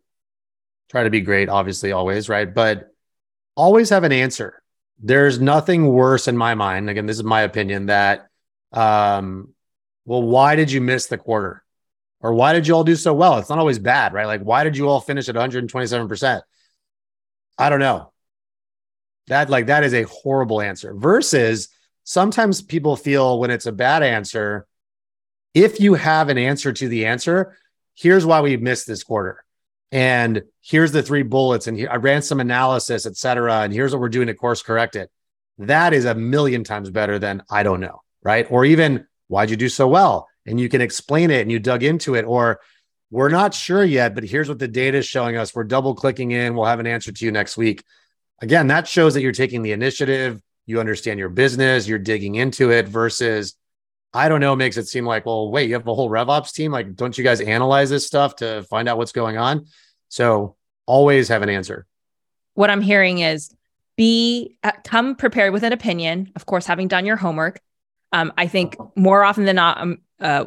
[0.89, 2.55] try to be great, obviously, always, right?
[2.55, 2.92] But
[3.57, 4.63] always have an answer.
[4.99, 6.89] There's nothing worse in my mind.
[6.89, 8.29] Again, this is my opinion that,
[8.73, 9.53] um,
[10.05, 11.63] well, why did you miss the quarter?
[12.21, 13.39] Or why did you all do so well?
[13.39, 14.27] It's not always bad, right?
[14.27, 16.43] Like, why did you all finish at 127%?
[17.59, 18.13] I don't know.
[19.27, 21.69] That, like, that is a horrible answer versus
[22.05, 24.67] sometimes people feel when it's a bad answer,
[25.55, 27.57] if you have an answer to the answer,
[27.95, 29.42] here's why we missed this quarter
[29.93, 33.93] and here's the three bullets and here, i ran some analysis et cetera and here's
[33.93, 35.11] what we're doing to course correct it.
[35.59, 38.47] That is a million times better than i don't know right?
[38.51, 40.29] Or even why'd you do so well?
[40.47, 42.61] And you can explain it and you dug into it or
[43.11, 45.55] we're not sure yet but here's what the data is showing us.
[45.55, 46.55] We're double clicking in.
[46.55, 47.85] We'll have an answer to you next week.
[48.41, 50.41] Again that shows that you're taking the initiative.
[50.67, 51.87] You understand your business.
[51.87, 53.55] You're digging into it versus
[54.15, 56.71] I don't know, makes it seem like, well, wait, you have a whole RevOps team.
[56.71, 59.67] Like, don't you guys analyze this stuff to find out what's going on?
[60.09, 61.87] So always have an answer.
[62.55, 63.55] What I'm hearing is
[63.97, 66.31] be uh, come prepared with an opinion.
[66.37, 67.61] Of course, having done your homework.
[68.13, 70.45] Um, I think more often than not, um, uh,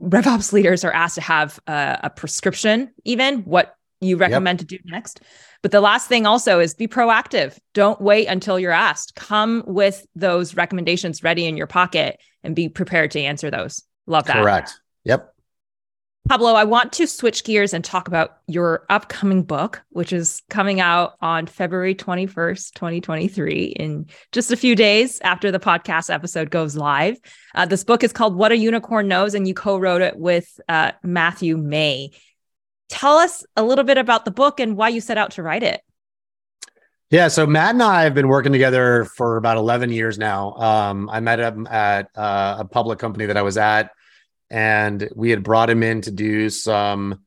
[0.00, 4.68] RevOps leaders are asked to have uh, a prescription, even what you recommend yep.
[4.68, 5.20] to do next.
[5.62, 7.58] But the last thing also is be proactive.
[7.74, 9.16] Don't wait until you're asked.
[9.16, 13.82] Come with those recommendations ready in your pocket and be prepared to answer those.
[14.06, 14.36] Love that.
[14.36, 14.78] Correct.
[15.04, 15.34] Yep.
[16.28, 20.78] Pablo, I want to switch gears and talk about your upcoming book, which is coming
[20.78, 26.76] out on February 21st, 2023, in just a few days after the podcast episode goes
[26.76, 27.18] live.
[27.54, 30.60] Uh, this book is called What a Unicorn Knows, and you co wrote it with
[30.68, 32.10] uh, Matthew May.
[32.90, 35.62] Tell us a little bit about the book and why you set out to write
[35.62, 35.80] it.
[37.10, 40.52] Yeah, so Matt and I have been working together for about 11 years now.
[40.52, 43.90] Um, I met him at uh, a public company that I was at,
[44.48, 47.24] and we had brought him in to do some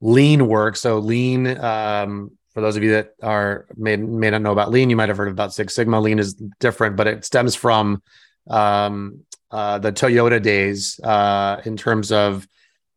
[0.00, 0.74] lean work.
[0.76, 4.88] So lean, um, for those of you that are may may not know about lean,
[4.88, 6.00] you might have heard about Six Sigma.
[6.00, 8.02] Lean is different, but it stems from
[8.48, 12.48] um, uh, the Toyota days uh, in terms of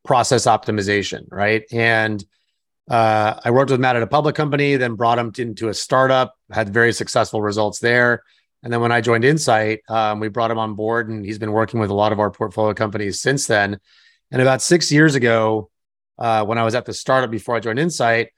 [0.05, 1.63] process optimization, right?
[1.73, 2.23] And
[2.89, 6.35] uh, I worked with Matt at a public company, then brought him into a startup,
[6.51, 8.23] had very successful results there.
[8.61, 11.51] And then when I joined Insight, um, we brought him on board, and he's been
[11.51, 13.79] working with a lot of our portfolio companies since then.
[14.31, 15.69] And about six years ago,
[16.17, 18.29] uh, when I was at the startup before I joined Insight,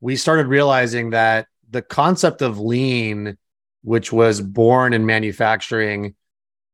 [0.00, 3.38] we started realizing that the concept of lean,
[3.82, 6.14] which was born in manufacturing,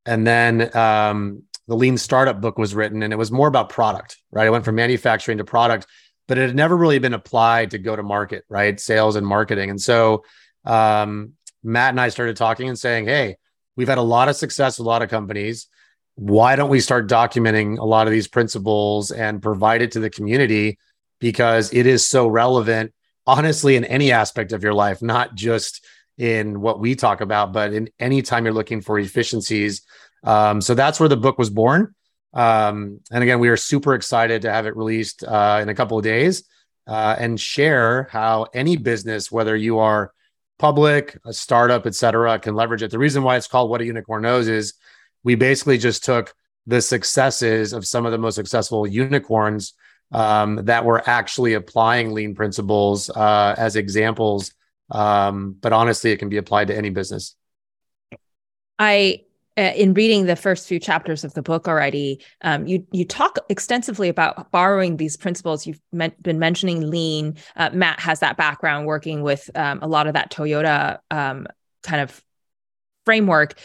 [0.05, 4.17] and then um, the lean startup book was written, and it was more about product,
[4.31, 4.47] right?
[4.47, 5.87] It went from manufacturing to product
[6.27, 8.79] but it had never really been applied to go to market, right?
[8.79, 9.69] Sales and marketing.
[9.69, 10.23] And so
[10.65, 13.37] um, Matt and I started talking and saying, hey,
[13.75, 15.67] we've had a lot of success with a lot of companies.
[16.15, 20.09] Why don't we start documenting a lot of these principles and provide it to the
[20.09, 20.79] community?
[21.19, 22.93] Because it is so relevant,
[23.25, 25.85] honestly, in any aspect of your life, not just
[26.17, 29.83] in what we talk about, but in any time you're looking for efficiencies.
[30.23, 31.93] Um, so that's where the book was born.
[32.33, 35.97] Um, and again, we are super excited to have it released uh, in a couple
[35.97, 36.43] of days
[36.85, 40.13] uh, and share how any business, whether you are
[40.59, 42.91] public, a startup, et cetera, can leverage it.
[42.91, 44.73] The reason why it's called What a Unicorn Knows is
[45.23, 46.33] we basically just took
[46.65, 49.73] the successes of some of the most successful unicorns
[50.11, 54.51] um, that were actually applying lean principles uh, as examples.
[54.89, 57.35] Um, but honestly, it can be applied to any business.
[58.79, 59.23] I
[59.57, 64.07] in reading the first few chapters of the book already, um, you you talk extensively
[64.07, 65.65] about borrowing these principles.
[65.65, 67.37] You've been mentioning lean.
[67.55, 71.47] Uh, Matt has that background working with um, a lot of that Toyota um,
[71.83, 72.23] kind of
[73.05, 73.59] framework.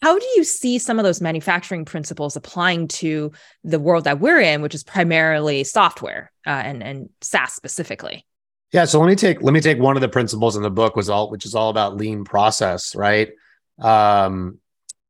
[0.00, 3.32] How do you see some of those manufacturing principles applying to
[3.64, 8.24] the world that we're in, which is primarily software uh, and and SaaS specifically?
[8.72, 10.96] Yeah, so let me take let me take one of the principles in the book
[10.96, 13.32] was all which is all about lean process, right?
[13.78, 14.58] Um,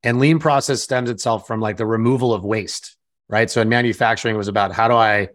[0.02, 2.96] and lean process stems itself from like the removal of waste,
[3.28, 3.50] right?
[3.50, 5.28] So in manufacturing, it was about how do I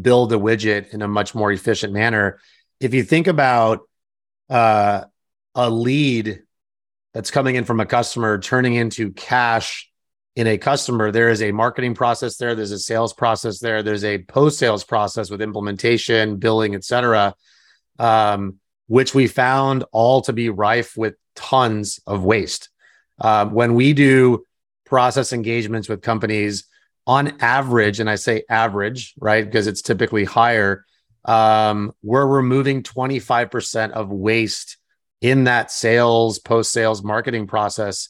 [0.00, 2.38] build a widget in a much more efficient manner.
[2.80, 3.80] If you think about
[4.48, 5.04] uh,
[5.54, 6.42] a lead
[7.12, 9.90] that's coming in from a customer turning into cash
[10.34, 14.04] in a customer, there is a marketing process there, there's a sales process there, there's
[14.04, 17.34] a post sales process with implementation, billing, et cetera,
[17.98, 22.70] um, which we found all to be rife with tons of waste.
[23.20, 24.44] Um, when we do
[24.84, 26.64] process engagements with companies,
[27.06, 30.84] on average, and I say average, right, because it's typically higher,
[31.24, 34.76] um, we're removing 25% of waste
[35.20, 38.08] in that sales, post sales marketing process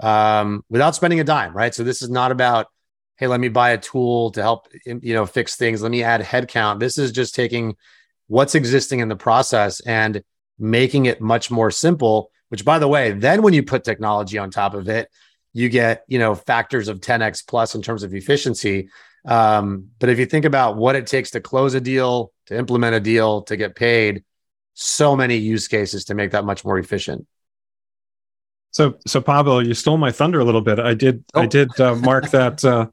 [0.00, 1.74] um, without spending a dime, right?
[1.74, 2.66] So this is not about,
[3.16, 5.82] hey, let me buy a tool to help, you know, fix things.
[5.82, 6.80] Let me add headcount.
[6.80, 7.76] This is just taking
[8.26, 10.22] what's existing in the process and
[10.58, 14.48] making it much more simple which by the way, then when you put technology on
[14.48, 15.10] top of it,
[15.52, 18.90] you get, you know, factors of 10x plus in terms of efficiency.
[19.24, 22.94] Um, but if you think about what it takes to close a deal, to implement
[22.94, 24.22] a deal, to get paid,
[24.74, 27.26] so many use cases to make that much more efficient.
[28.70, 30.78] So, so Pablo, you stole my thunder a little bit.
[30.78, 31.40] I did, oh.
[31.40, 32.86] I did uh, mark that uh,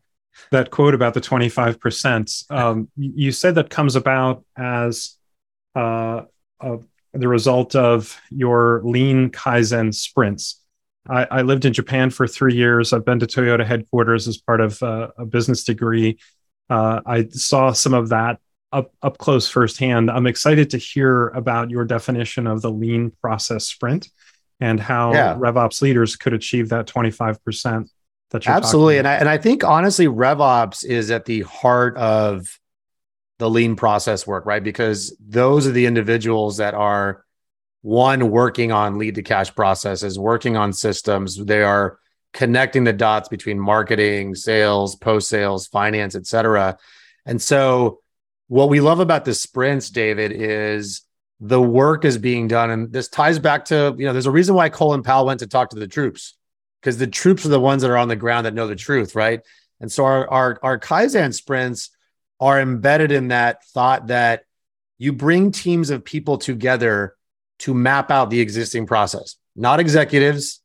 [0.49, 2.31] that quote about the twenty five percent.
[2.49, 5.17] Um, you said that comes about as
[5.75, 6.23] uh,
[6.59, 6.79] a
[7.13, 10.61] the result of your lean Kaizen sprints.
[11.09, 12.93] I, I, lived in Japan for three years.
[12.93, 16.19] I've been to Toyota headquarters as part of uh, a business degree.
[16.69, 18.39] Uh, I saw some of that
[18.71, 20.09] up, up close firsthand.
[20.09, 24.09] I'm excited to hear about your definition of the lean process sprint
[24.59, 25.35] and how yeah.
[25.35, 27.89] RevOps leaders could achieve that 25%
[28.29, 28.99] that you're Absolutely.
[28.99, 32.59] And I, and I think honestly, RevOps is at the heart of
[33.41, 34.63] the lean process work, right?
[34.63, 37.25] Because those are the individuals that are
[37.81, 41.43] one working on lead to cash processes, working on systems.
[41.43, 41.97] They are
[42.33, 46.77] connecting the dots between marketing, sales, post sales, finance, et cetera.
[47.25, 48.01] And so,
[48.47, 51.01] what we love about the sprints, David, is
[51.39, 52.69] the work is being done.
[52.69, 55.47] And this ties back to, you know, there's a reason why Colin Powell went to
[55.47, 56.35] talk to the troops
[56.79, 59.15] because the troops are the ones that are on the ground that know the truth,
[59.15, 59.41] right?
[59.79, 61.89] And so, our, our, our Kaizen sprints
[62.41, 64.43] are embedded in that thought that
[64.97, 67.15] you bring teams of people together
[67.59, 70.61] to map out the existing process, not executives,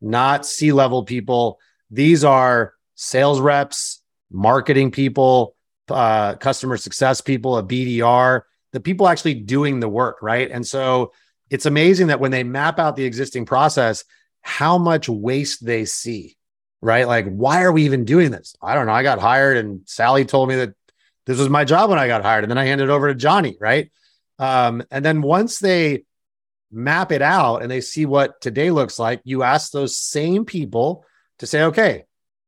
[0.00, 1.58] not C level people.
[1.90, 4.00] These are sales reps,
[4.30, 5.56] marketing people,
[5.88, 10.50] uh, customer success people, a BDR, the people actually doing the work, right?
[10.50, 11.12] And so
[11.50, 14.04] it's amazing that when they map out the existing process,
[14.42, 16.36] how much waste they see,
[16.80, 17.06] right?
[17.06, 18.54] Like, why are we even doing this?
[18.62, 18.92] I don't know.
[18.92, 20.74] I got hired and Sally told me that
[21.26, 22.44] this was my job when I got hired.
[22.44, 23.90] And then I handed it over to Johnny, right?
[24.38, 26.04] Um, and then once they
[26.70, 31.04] map it out and they see what today looks like, you ask those same people
[31.38, 32.04] to say, okay,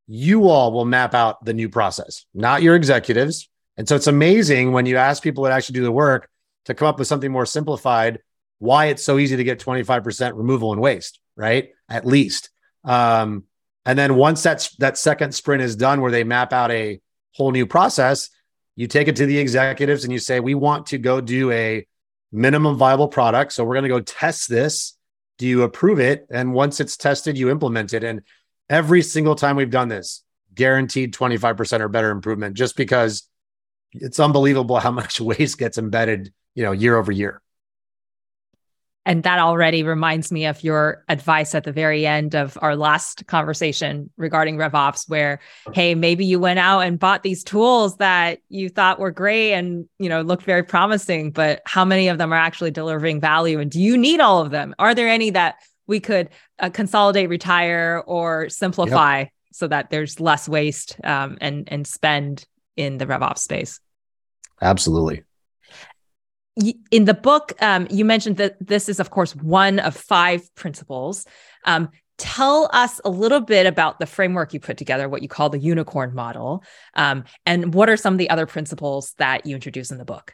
[0.07, 3.49] you all will map out the new process, not your executives.
[3.77, 6.29] And so it's amazing when you ask people that actually do the work
[6.65, 8.19] to come up with something more simplified,
[8.57, 11.69] why it's so easy to get 25% removal and waste, right?
[11.87, 12.49] At least.
[12.83, 13.43] Um,
[13.85, 16.99] and then once that's that second sprint is done where they map out a
[17.33, 18.29] whole new process,
[18.79, 21.85] you take it to the executives and you say, we want to go do a
[22.31, 23.51] minimum viable product.
[23.51, 24.97] So we're going to go test this.
[25.37, 26.25] Do you approve it?
[26.31, 28.05] And once it's tested, you implement it.
[28.05, 28.21] And
[28.69, 30.23] every single time we've done this,
[30.55, 33.27] guaranteed 25% or better improvement, just because
[33.91, 37.41] it's unbelievable how much waste gets embedded, you know, year over year.
[39.09, 43.25] And that already reminds me of your advice at the very end of our last
[43.25, 45.39] conversation regarding RevOps, where,
[45.73, 49.89] hey, maybe you went out and bought these tools that you thought were great and
[49.97, 53.59] you know looked very promising, but how many of them are actually delivering value?
[53.59, 54.75] And do you need all of them?
[54.77, 55.55] Are there any that
[55.87, 56.29] we could
[56.59, 59.29] uh, consolidate, retire, or simplify yep.
[59.51, 62.45] so that there's less waste um, and and spend
[62.77, 63.79] in the RevOps space?
[64.61, 65.23] Absolutely
[66.91, 71.25] in the book, um, you mentioned that this is, of course, one of five principles.
[71.65, 75.49] Um, tell us a little bit about the framework you put together, what you call
[75.49, 76.63] the unicorn model,
[76.95, 80.33] um, and what are some of the other principles that you introduce in the book?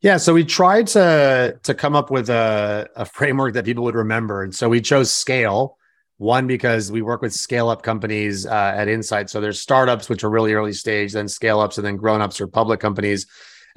[0.00, 3.94] Yeah, so we tried to to come up with a, a framework that people would
[3.94, 5.76] remember, and so we chose scale,
[6.18, 9.30] One, because we work with scale up companies uh, at Insight.
[9.30, 12.40] So there's startups, which are really early stage, then scale ups, and then grown ups
[12.40, 13.26] or public companies.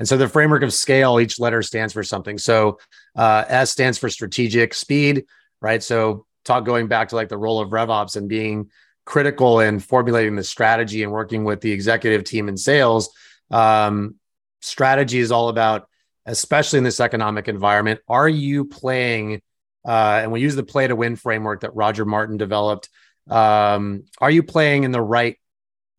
[0.01, 2.39] And so the framework of scale, each letter stands for something.
[2.39, 2.79] So
[3.15, 5.25] uh, S stands for strategic speed,
[5.61, 5.83] right?
[5.83, 8.71] So talk going back to like the role of RevOps and being
[9.05, 13.11] critical in formulating the strategy and working with the executive team and sales.
[13.51, 14.15] Um,
[14.61, 15.87] strategy is all about,
[16.25, 19.43] especially in this economic environment, are you playing?
[19.87, 22.89] Uh, and we use the play to win framework that Roger Martin developed.
[23.29, 25.37] Um, are you playing in the right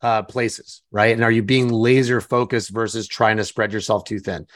[0.02, 1.14] uh, places, right?
[1.14, 4.46] And are you being laser focused versus trying to spread yourself too thin?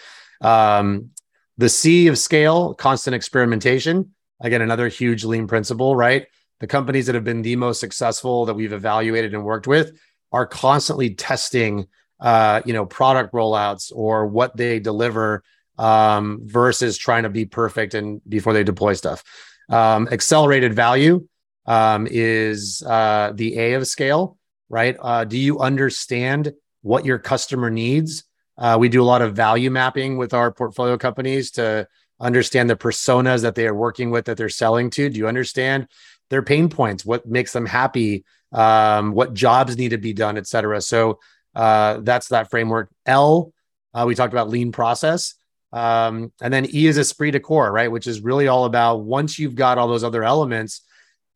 [0.41, 1.11] Um,
[1.57, 4.13] the C of scale, constant experimentation.
[4.41, 6.27] Again, another huge lean principle, right?
[6.61, 9.99] The companies that have been the most successful that we've evaluated and worked with
[10.33, 11.87] are constantly testing,
[12.21, 15.43] uh, you know, product rollouts or what they deliver
[15.79, 19.23] um, versus trying to be perfect and before they deploy stuff.
[19.69, 21.27] Um, accelerated value
[21.67, 24.39] um, is uh, the A of scale,
[24.69, 24.97] right?
[25.01, 26.53] Uh, do you understand
[26.83, 28.25] what your customer needs?
[28.59, 31.87] Uh, we do a lot of value mapping with our portfolio companies to
[32.19, 35.11] understand the personas that they are working with that they're selling to.
[35.11, 35.89] Do you understand
[36.31, 37.05] their pain points?
[37.05, 38.25] What makes them happy?
[38.53, 40.81] Um, what jobs need to be done, et cetera.
[40.81, 41.19] So
[41.55, 42.89] uh, that's that framework.
[43.05, 43.53] L,
[43.93, 45.35] uh, we talked about lean process.
[45.73, 47.91] Um, and then E is esprit de corps, right?
[47.91, 50.81] Which is really all about once you've got all those other elements,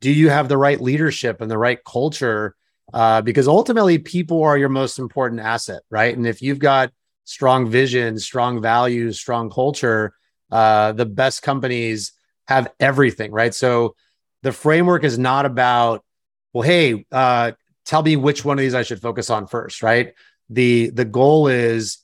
[0.00, 2.54] do you have the right leadership and the right culture?
[2.92, 6.16] Uh, because ultimately, people are your most important asset, right?
[6.16, 6.92] And if you've got
[7.24, 10.12] strong vision, strong values, strong culture,
[10.50, 12.12] uh, the best companies
[12.48, 13.54] have everything, right?
[13.54, 13.94] So
[14.42, 16.04] the framework is not about,
[16.52, 17.52] well, hey, uh,
[17.84, 20.14] tell me which one of these I should focus on first, right?
[20.48, 21.98] The the goal is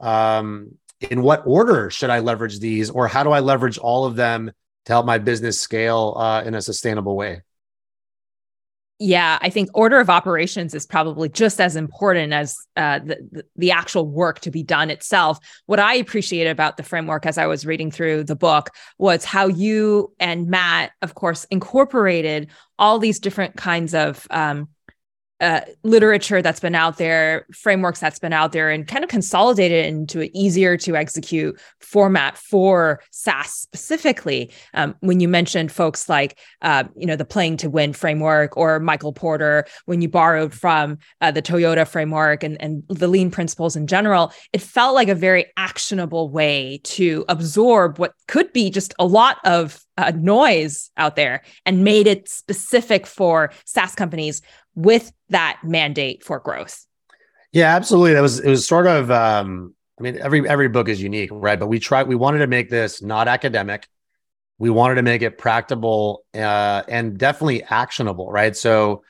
[0.00, 4.16] um, in what order should I leverage these, or how do I leverage all of
[4.16, 4.50] them
[4.86, 7.42] to help my business scale uh, in a sustainable way?
[9.04, 13.72] Yeah, I think order of operations is probably just as important as uh, the, the
[13.72, 15.40] actual work to be done itself.
[15.66, 19.48] What I appreciate about the framework as I was reading through the book was how
[19.48, 22.48] you and Matt, of course, incorporated
[22.78, 24.68] all these different kinds of um,
[25.42, 29.72] uh, literature that's been out there, frameworks that's been out there, and kind of consolidate
[29.72, 34.52] it into an easier to execute format for SaaS specifically.
[34.72, 38.78] Um, when you mentioned folks like, uh, you know, the playing to win framework or
[38.78, 43.74] Michael Porter, when you borrowed from uh, the Toyota framework and, and the lean principles
[43.74, 48.94] in general, it felt like a very actionable way to absorb what could be just
[49.00, 54.40] a lot of uh, noise out there and made it specific for SaaS companies
[54.74, 56.86] with that mandate for growth.
[57.52, 58.14] Yeah, absolutely.
[58.14, 61.58] That was it was sort of um I mean every every book is unique, right?
[61.58, 63.86] But we tried we wanted to make this not academic.
[64.58, 68.56] We wanted to make it practical uh, and definitely actionable, right?
[68.56, 69.02] So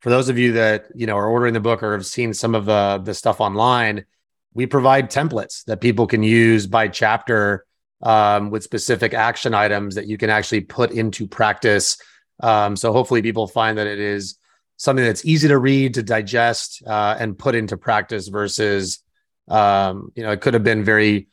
[0.00, 2.54] for those of you that, you know, are ordering the book or have seen some
[2.54, 4.04] of the the stuff online,
[4.52, 7.66] we provide templates that people can use by chapter
[8.02, 11.98] um, with specific action items that you can actually put into practice.
[12.40, 14.38] Um, so hopefully people find that it is
[14.76, 19.02] something that's easy to read, to digest, uh, and put into practice versus,
[19.48, 21.28] um, you know, it could have been very,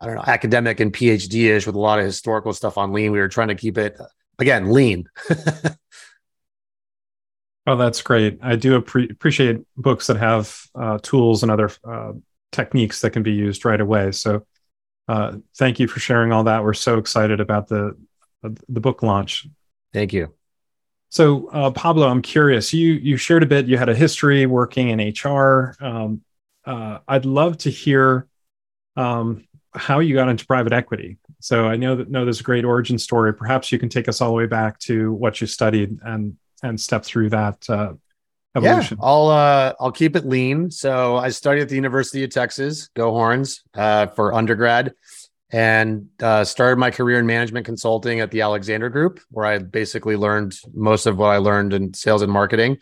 [0.00, 3.12] I don't know, academic and PhD ish with a lot of historical stuff on lean.
[3.12, 3.98] We were trying to keep it,
[4.38, 5.04] again, lean.
[7.66, 8.38] oh, that's great.
[8.42, 12.12] I do appre- appreciate books that have uh, tools and other uh,
[12.50, 14.12] techniques that can be used right away.
[14.12, 14.46] So,
[15.08, 16.62] uh, thank you for sharing all that.
[16.62, 17.96] We're so excited about the
[18.42, 19.46] the book launch.
[19.92, 20.32] Thank you.
[21.10, 22.72] So, uh, Pablo, I'm curious.
[22.72, 23.66] You you shared a bit.
[23.66, 25.76] You had a history working in HR.
[25.80, 26.22] Um,
[26.64, 28.28] uh, I'd love to hear
[28.96, 29.44] um,
[29.74, 31.18] how you got into private equity.
[31.40, 33.34] So, I know that know there's a great origin story.
[33.34, 36.80] Perhaps you can take us all the way back to what you studied and and
[36.80, 37.94] step through that uh,
[38.54, 38.98] evolution.
[39.00, 40.70] Yeah, I'll uh, I'll keep it lean.
[40.70, 44.94] So, I studied at the University of Texas, Go Horns, uh, for undergrad
[45.52, 50.16] and uh, started my career in management consulting at the Alexander Group, where I basically
[50.16, 52.78] learned most of what I learned in sales and marketing.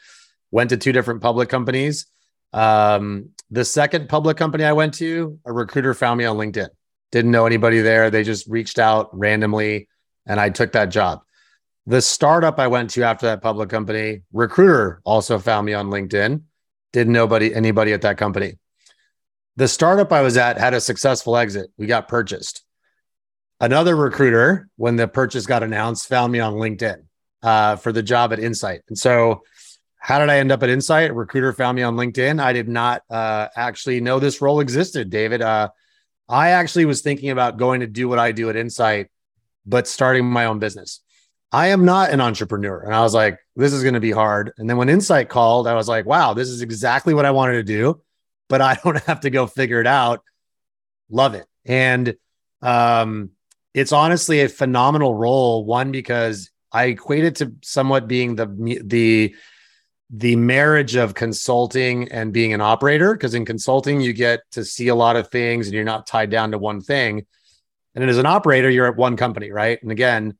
[0.50, 2.06] Went to two different public companies.
[2.52, 6.68] Um, the second public company I went to, a recruiter found me on LinkedIn.
[7.10, 8.10] Didn't know anybody there.
[8.10, 9.88] They just reached out randomly,
[10.26, 11.20] and I took that job.
[11.86, 16.42] The startup I went to after that public company, recruiter also found me on LinkedIn.
[16.92, 18.58] Didn't know anybody, anybody at that company.
[19.58, 21.70] The startup I was at had a successful exit.
[21.76, 22.62] We got purchased.
[23.58, 26.98] Another recruiter, when the purchase got announced, found me on LinkedIn
[27.42, 28.82] uh, for the job at Insight.
[28.88, 29.42] And so,
[29.96, 31.10] how did I end up at Insight?
[31.10, 32.40] A recruiter found me on LinkedIn.
[32.40, 35.42] I did not uh, actually know this role existed, David.
[35.42, 35.70] Uh,
[36.28, 39.08] I actually was thinking about going to do what I do at Insight,
[39.66, 41.00] but starting my own business.
[41.50, 42.78] I am not an entrepreneur.
[42.82, 44.52] And I was like, this is going to be hard.
[44.56, 47.54] And then when Insight called, I was like, wow, this is exactly what I wanted
[47.54, 48.00] to do,
[48.48, 50.22] but I don't have to go figure it out.
[51.10, 51.46] Love it.
[51.64, 52.16] And
[52.62, 53.30] um,
[53.74, 55.64] it's honestly a phenomenal role.
[55.64, 59.34] One, because I equate it to somewhat being the, the,
[60.10, 63.12] the marriage of consulting and being an operator.
[63.12, 66.30] Because in consulting, you get to see a lot of things and you're not tied
[66.30, 67.26] down to one thing.
[67.94, 69.82] And then as an operator, you're at one company, right?
[69.82, 70.36] And again,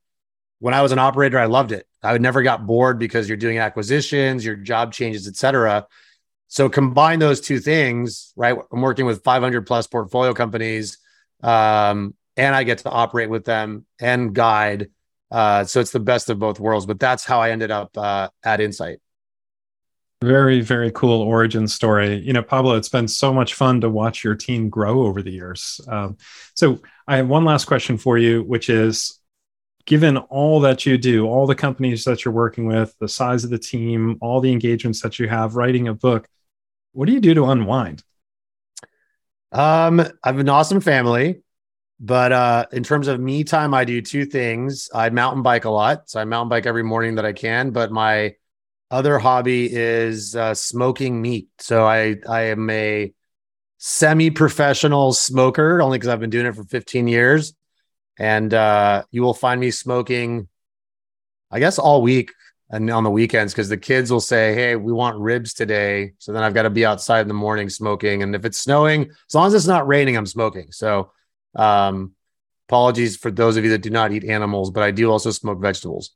[0.60, 1.86] when I was an operator, I loved it.
[2.02, 5.86] I never got bored because you're doing acquisitions, your job changes, et cetera.
[6.48, 8.56] So combine those two things, right?
[8.72, 10.98] I'm working with 500 plus portfolio companies,
[11.42, 14.90] um, and I get to operate with them and guide.
[15.30, 16.86] Uh, so it's the best of both worlds.
[16.86, 19.00] But that's how I ended up uh, at Insight.
[20.22, 22.16] Very, very cool origin story.
[22.16, 25.30] You know, Pablo, it's been so much fun to watch your team grow over the
[25.30, 25.80] years.
[25.86, 26.16] Um,
[26.54, 29.20] so I have one last question for you, which is
[29.86, 33.50] given all that you do, all the companies that you're working with, the size of
[33.50, 36.26] the team, all the engagements that you have, writing a book,
[36.98, 38.02] what do you do to unwind?
[39.52, 41.42] Um, I have an awesome family,
[42.00, 44.90] but uh, in terms of me time, I do two things.
[44.92, 47.70] I mountain bike a lot, so I mountain bike every morning that I can.
[47.70, 48.34] But my
[48.90, 51.46] other hobby is uh, smoking meat.
[51.60, 53.12] So I I am a
[53.76, 57.54] semi-professional smoker, only because I've been doing it for 15 years
[58.18, 60.48] and uh, you will find me smoking,
[61.48, 62.32] I guess, all week
[62.70, 66.32] and on the weekends because the kids will say, "Hey, we want ribs today." So
[66.32, 69.34] then I've got to be outside in the morning smoking, and if it's snowing, as
[69.34, 70.72] long as it's not raining, I'm smoking.
[70.72, 71.12] So,
[71.54, 72.12] um,
[72.68, 75.60] apologies for those of you that do not eat animals, but I do also smoke
[75.60, 76.10] vegetables.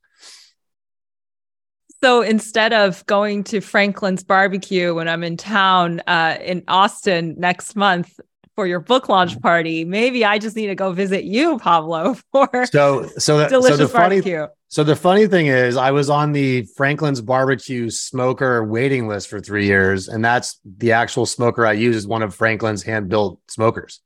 [2.03, 7.77] So instead of going to Franklin's barbecue when I'm in town uh, in Austin next
[7.77, 8.19] month,
[8.55, 9.85] for your book launch party.
[9.85, 13.87] Maybe I just need to go visit you, Pablo, for so so that, delicious so
[13.87, 14.39] the barbecue.
[14.39, 19.29] Funny, so the funny thing is, I was on the Franklin's barbecue smoker waiting list
[19.29, 23.09] for three years, and that's the actual smoker I use is one of Franklin's hand
[23.09, 24.01] built smokers.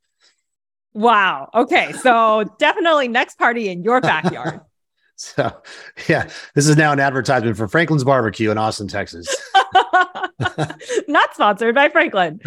[0.93, 1.51] Wow.
[1.55, 1.93] Okay.
[1.93, 4.61] So definitely next party in your backyard.
[5.17, 5.63] so
[6.09, 9.29] yeah, this is now an advertisement for Franklin's barbecue in Austin, Texas.
[11.07, 12.41] Not sponsored by Franklin.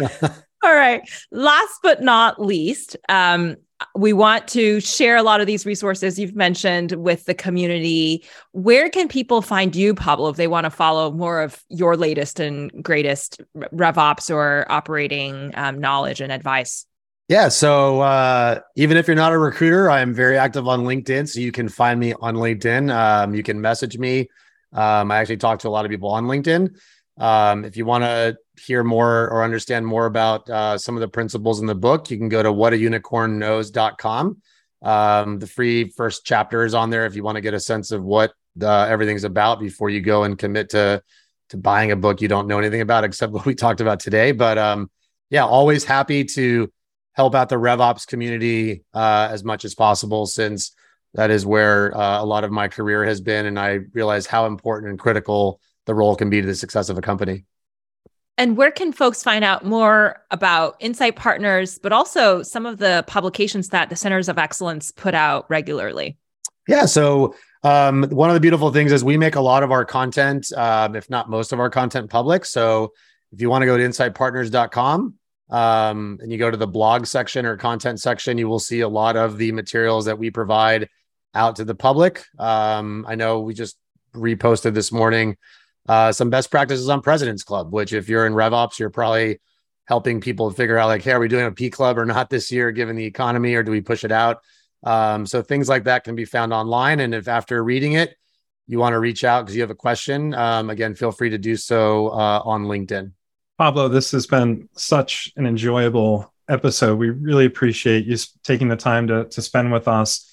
[0.62, 1.08] All right.
[1.30, 3.56] Last but not least, um,
[3.94, 8.24] we want to share a lot of these resources you've mentioned with the community.
[8.52, 12.40] Where can people find you, Pablo, if they want to follow more of your latest
[12.40, 16.84] and greatest RevOps or operating um, knowledge and advice?
[17.28, 17.48] Yeah.
[17.48, 21.28] So uh, even if you're not a recruiter, I'm very active on LinkedIn.
[21.28, 22.92] So you can find me on LinkedIn.
[22.92, 24.28] Um, you can message me.
[24.72, 26.76] Um, I actually talk to a lot of people on LinkedIn.
[27.20, 31.08] Um, if you want to hear more or understand more about uh, some of the
[31.08, 34.42] principles in the book, you can go to whataunicornknows.com.
[34.82, 37.92] Um, the free first chapter is on there if you want to get a sense
[37.92, 41.02] of what uh, everything's about before you go and commit to
[41.50, 44.32] to buying a book you don't know anything about except what we talked about today.
[44.32, 44.90] But um,
[45.28, 46.72] yeah, always happy to
[47.12, 50.74] help out the RevOps community uh, as much as possible since
[51.14, 54.46] that is where uh, a lot of my career has been, and I realize how
[54.46, 57.44] important and critical the role can be to the success of a company.
[58.38, 63.04] And where can folks find out more about Insight Partners, but also some of the
[63.06, 66.16] publications that the Centers of Excellence put out regularly?
[66.66, 66.86] Yeah.
[66.86, 70.50] So, um, one of the beautiful things is we make a lot of our content,
[70.54, 72.46] um, if not most of our content, public.
[72.46, 72.92] So,
[73.32, 75.14] if you want to go to insightpartners.com
[75.50, 78.88] um, and you go to the blog section or content section, you will see a
[78.88, 80.88] lot of the materials that we provide
[81.34, 82.24] out to the public.
[82.38, 83.76] Um, I know we just
[84.14, 85.36] reposted this morning
[85.90, 89.40] uh, some best practices on President's Club, which if you're in RevOps, you're probably
[89.86, 92.52] helping people figure out like, hey, are we doing a P Club or not this
[92.52, 94.38] year, given the economy, or do we push it out?
[94.84, 97.00] Um, so things like that can be found online.
[97.00, 98.16] And if after reading it,
[98.68, 101.38] you want to reach out because you have a question, um, again, feel free to
[101.38, 103.10] do so uh, on LinkedIn.
[103.58, 107.00] Pablo, this has been such an enjoyable episode.
[107.00, 110.29] We really appreciate you taking the time to, to spend with us.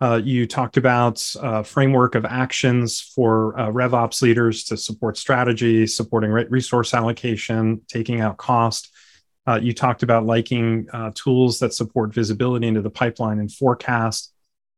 [0.00, 5.86] Uh, you talked about uh, framework of actions for uh, RevOps leaders to support strategy,
[5.86, 8.90] supporting resource allocation, taking out cost.
[9.46, 14.32] Uh, you talked about liking uh, tools that support visibility into the pipeline and forecast.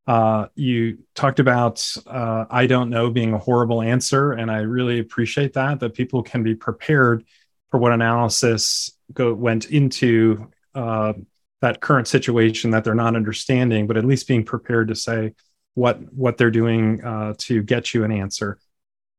[0.08, 5.52] Uh, you talked about I don't know being a horrible answer, and I really appreciate
[5.52, 7.24] that that people can be prepared
[7.70, 10.48] for what analysis go, went into
[11.62, 15.32] that current situation that they're not understanding, but at least being prepared to say
[15.74, 18.58] what what they're doing uh, to get you an answer.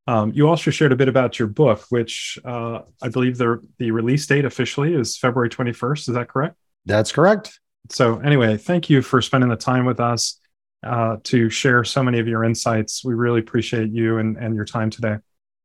[0.06, 3.89] Um, you also shared a bit about your book, which uh, I believe the the
[3.91, 6.10] release date officially is February 21st.
[6.10, 6.56] Is that correct?
[6.86, 7.60] That's correct.
[7.89, 10.39] So anyway, thank you for spending the time with us.
[10.84, 13.04] uh, to share so many of your insights.
[13.06, 15.18] We really appreciate you and, and your time today.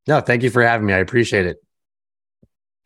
[0.07, 0.95] No, thank you for having me.
[0.95, 1.68] I appreciate it.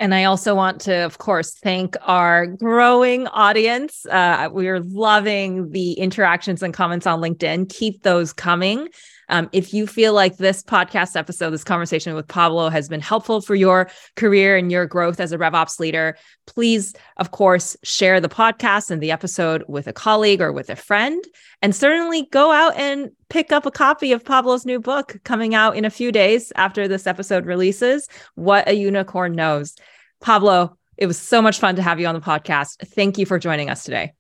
[0.03, 4.05] And I also want to, of course, thank our growing audience.
[4.05, 7.68] Uh, we're loving the interactions and comments on LinkedIn.
[7.68, 8.88] Keep those coming.
[9.28, 13.40] Um, if you feel like this podcast episode, this conversation with Pablo has been helpful
[13.40, 18.28] for your career and your growth as a RevOps leader, please, of course, share the
[18.28, 21.24] podcast and the episode with a colleague or with a friend.
[21.62, 25.76] And certainly go out and pick up a copy of Pablo's new book coming out
[25.76, 29.76] in a few days after this episode releases What a Unicorn Knows.
[30.22, 32.86] Pablo, it was so much fun to have you on the podcast.
[32.88, 34.12] Thank you for joining us today.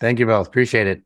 [0.00, 0.48] Thank you both.
[0.48, 1.02] Appreciate it.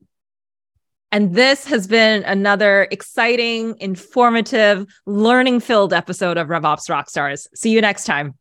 [1.12, 7.46] And this has been another exciting, informative, learning filled episode of RevOps Rockstars.
[7.54, 8.34] See you next time.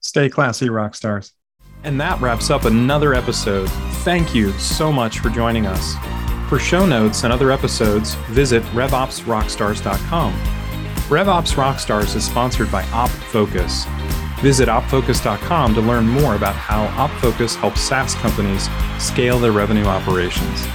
[0.00, 1.32] Stay classy, rockstars.
[1.84, 3.68] And that wraps up another episode.
[4.04, 5.94] Thank you so much for joining us.
[6.48, 10.32] For show notes and other episodes, visit RevOpsRockstars.com.
[11.08, 13.86] RevOps Rockstars is sponsored by OpFocus.
[14.42, 18.68] Visit opfocus.com to learn more about how OpFocus helps SaaS companies
[18.98, 20.66] scale their revenue operations.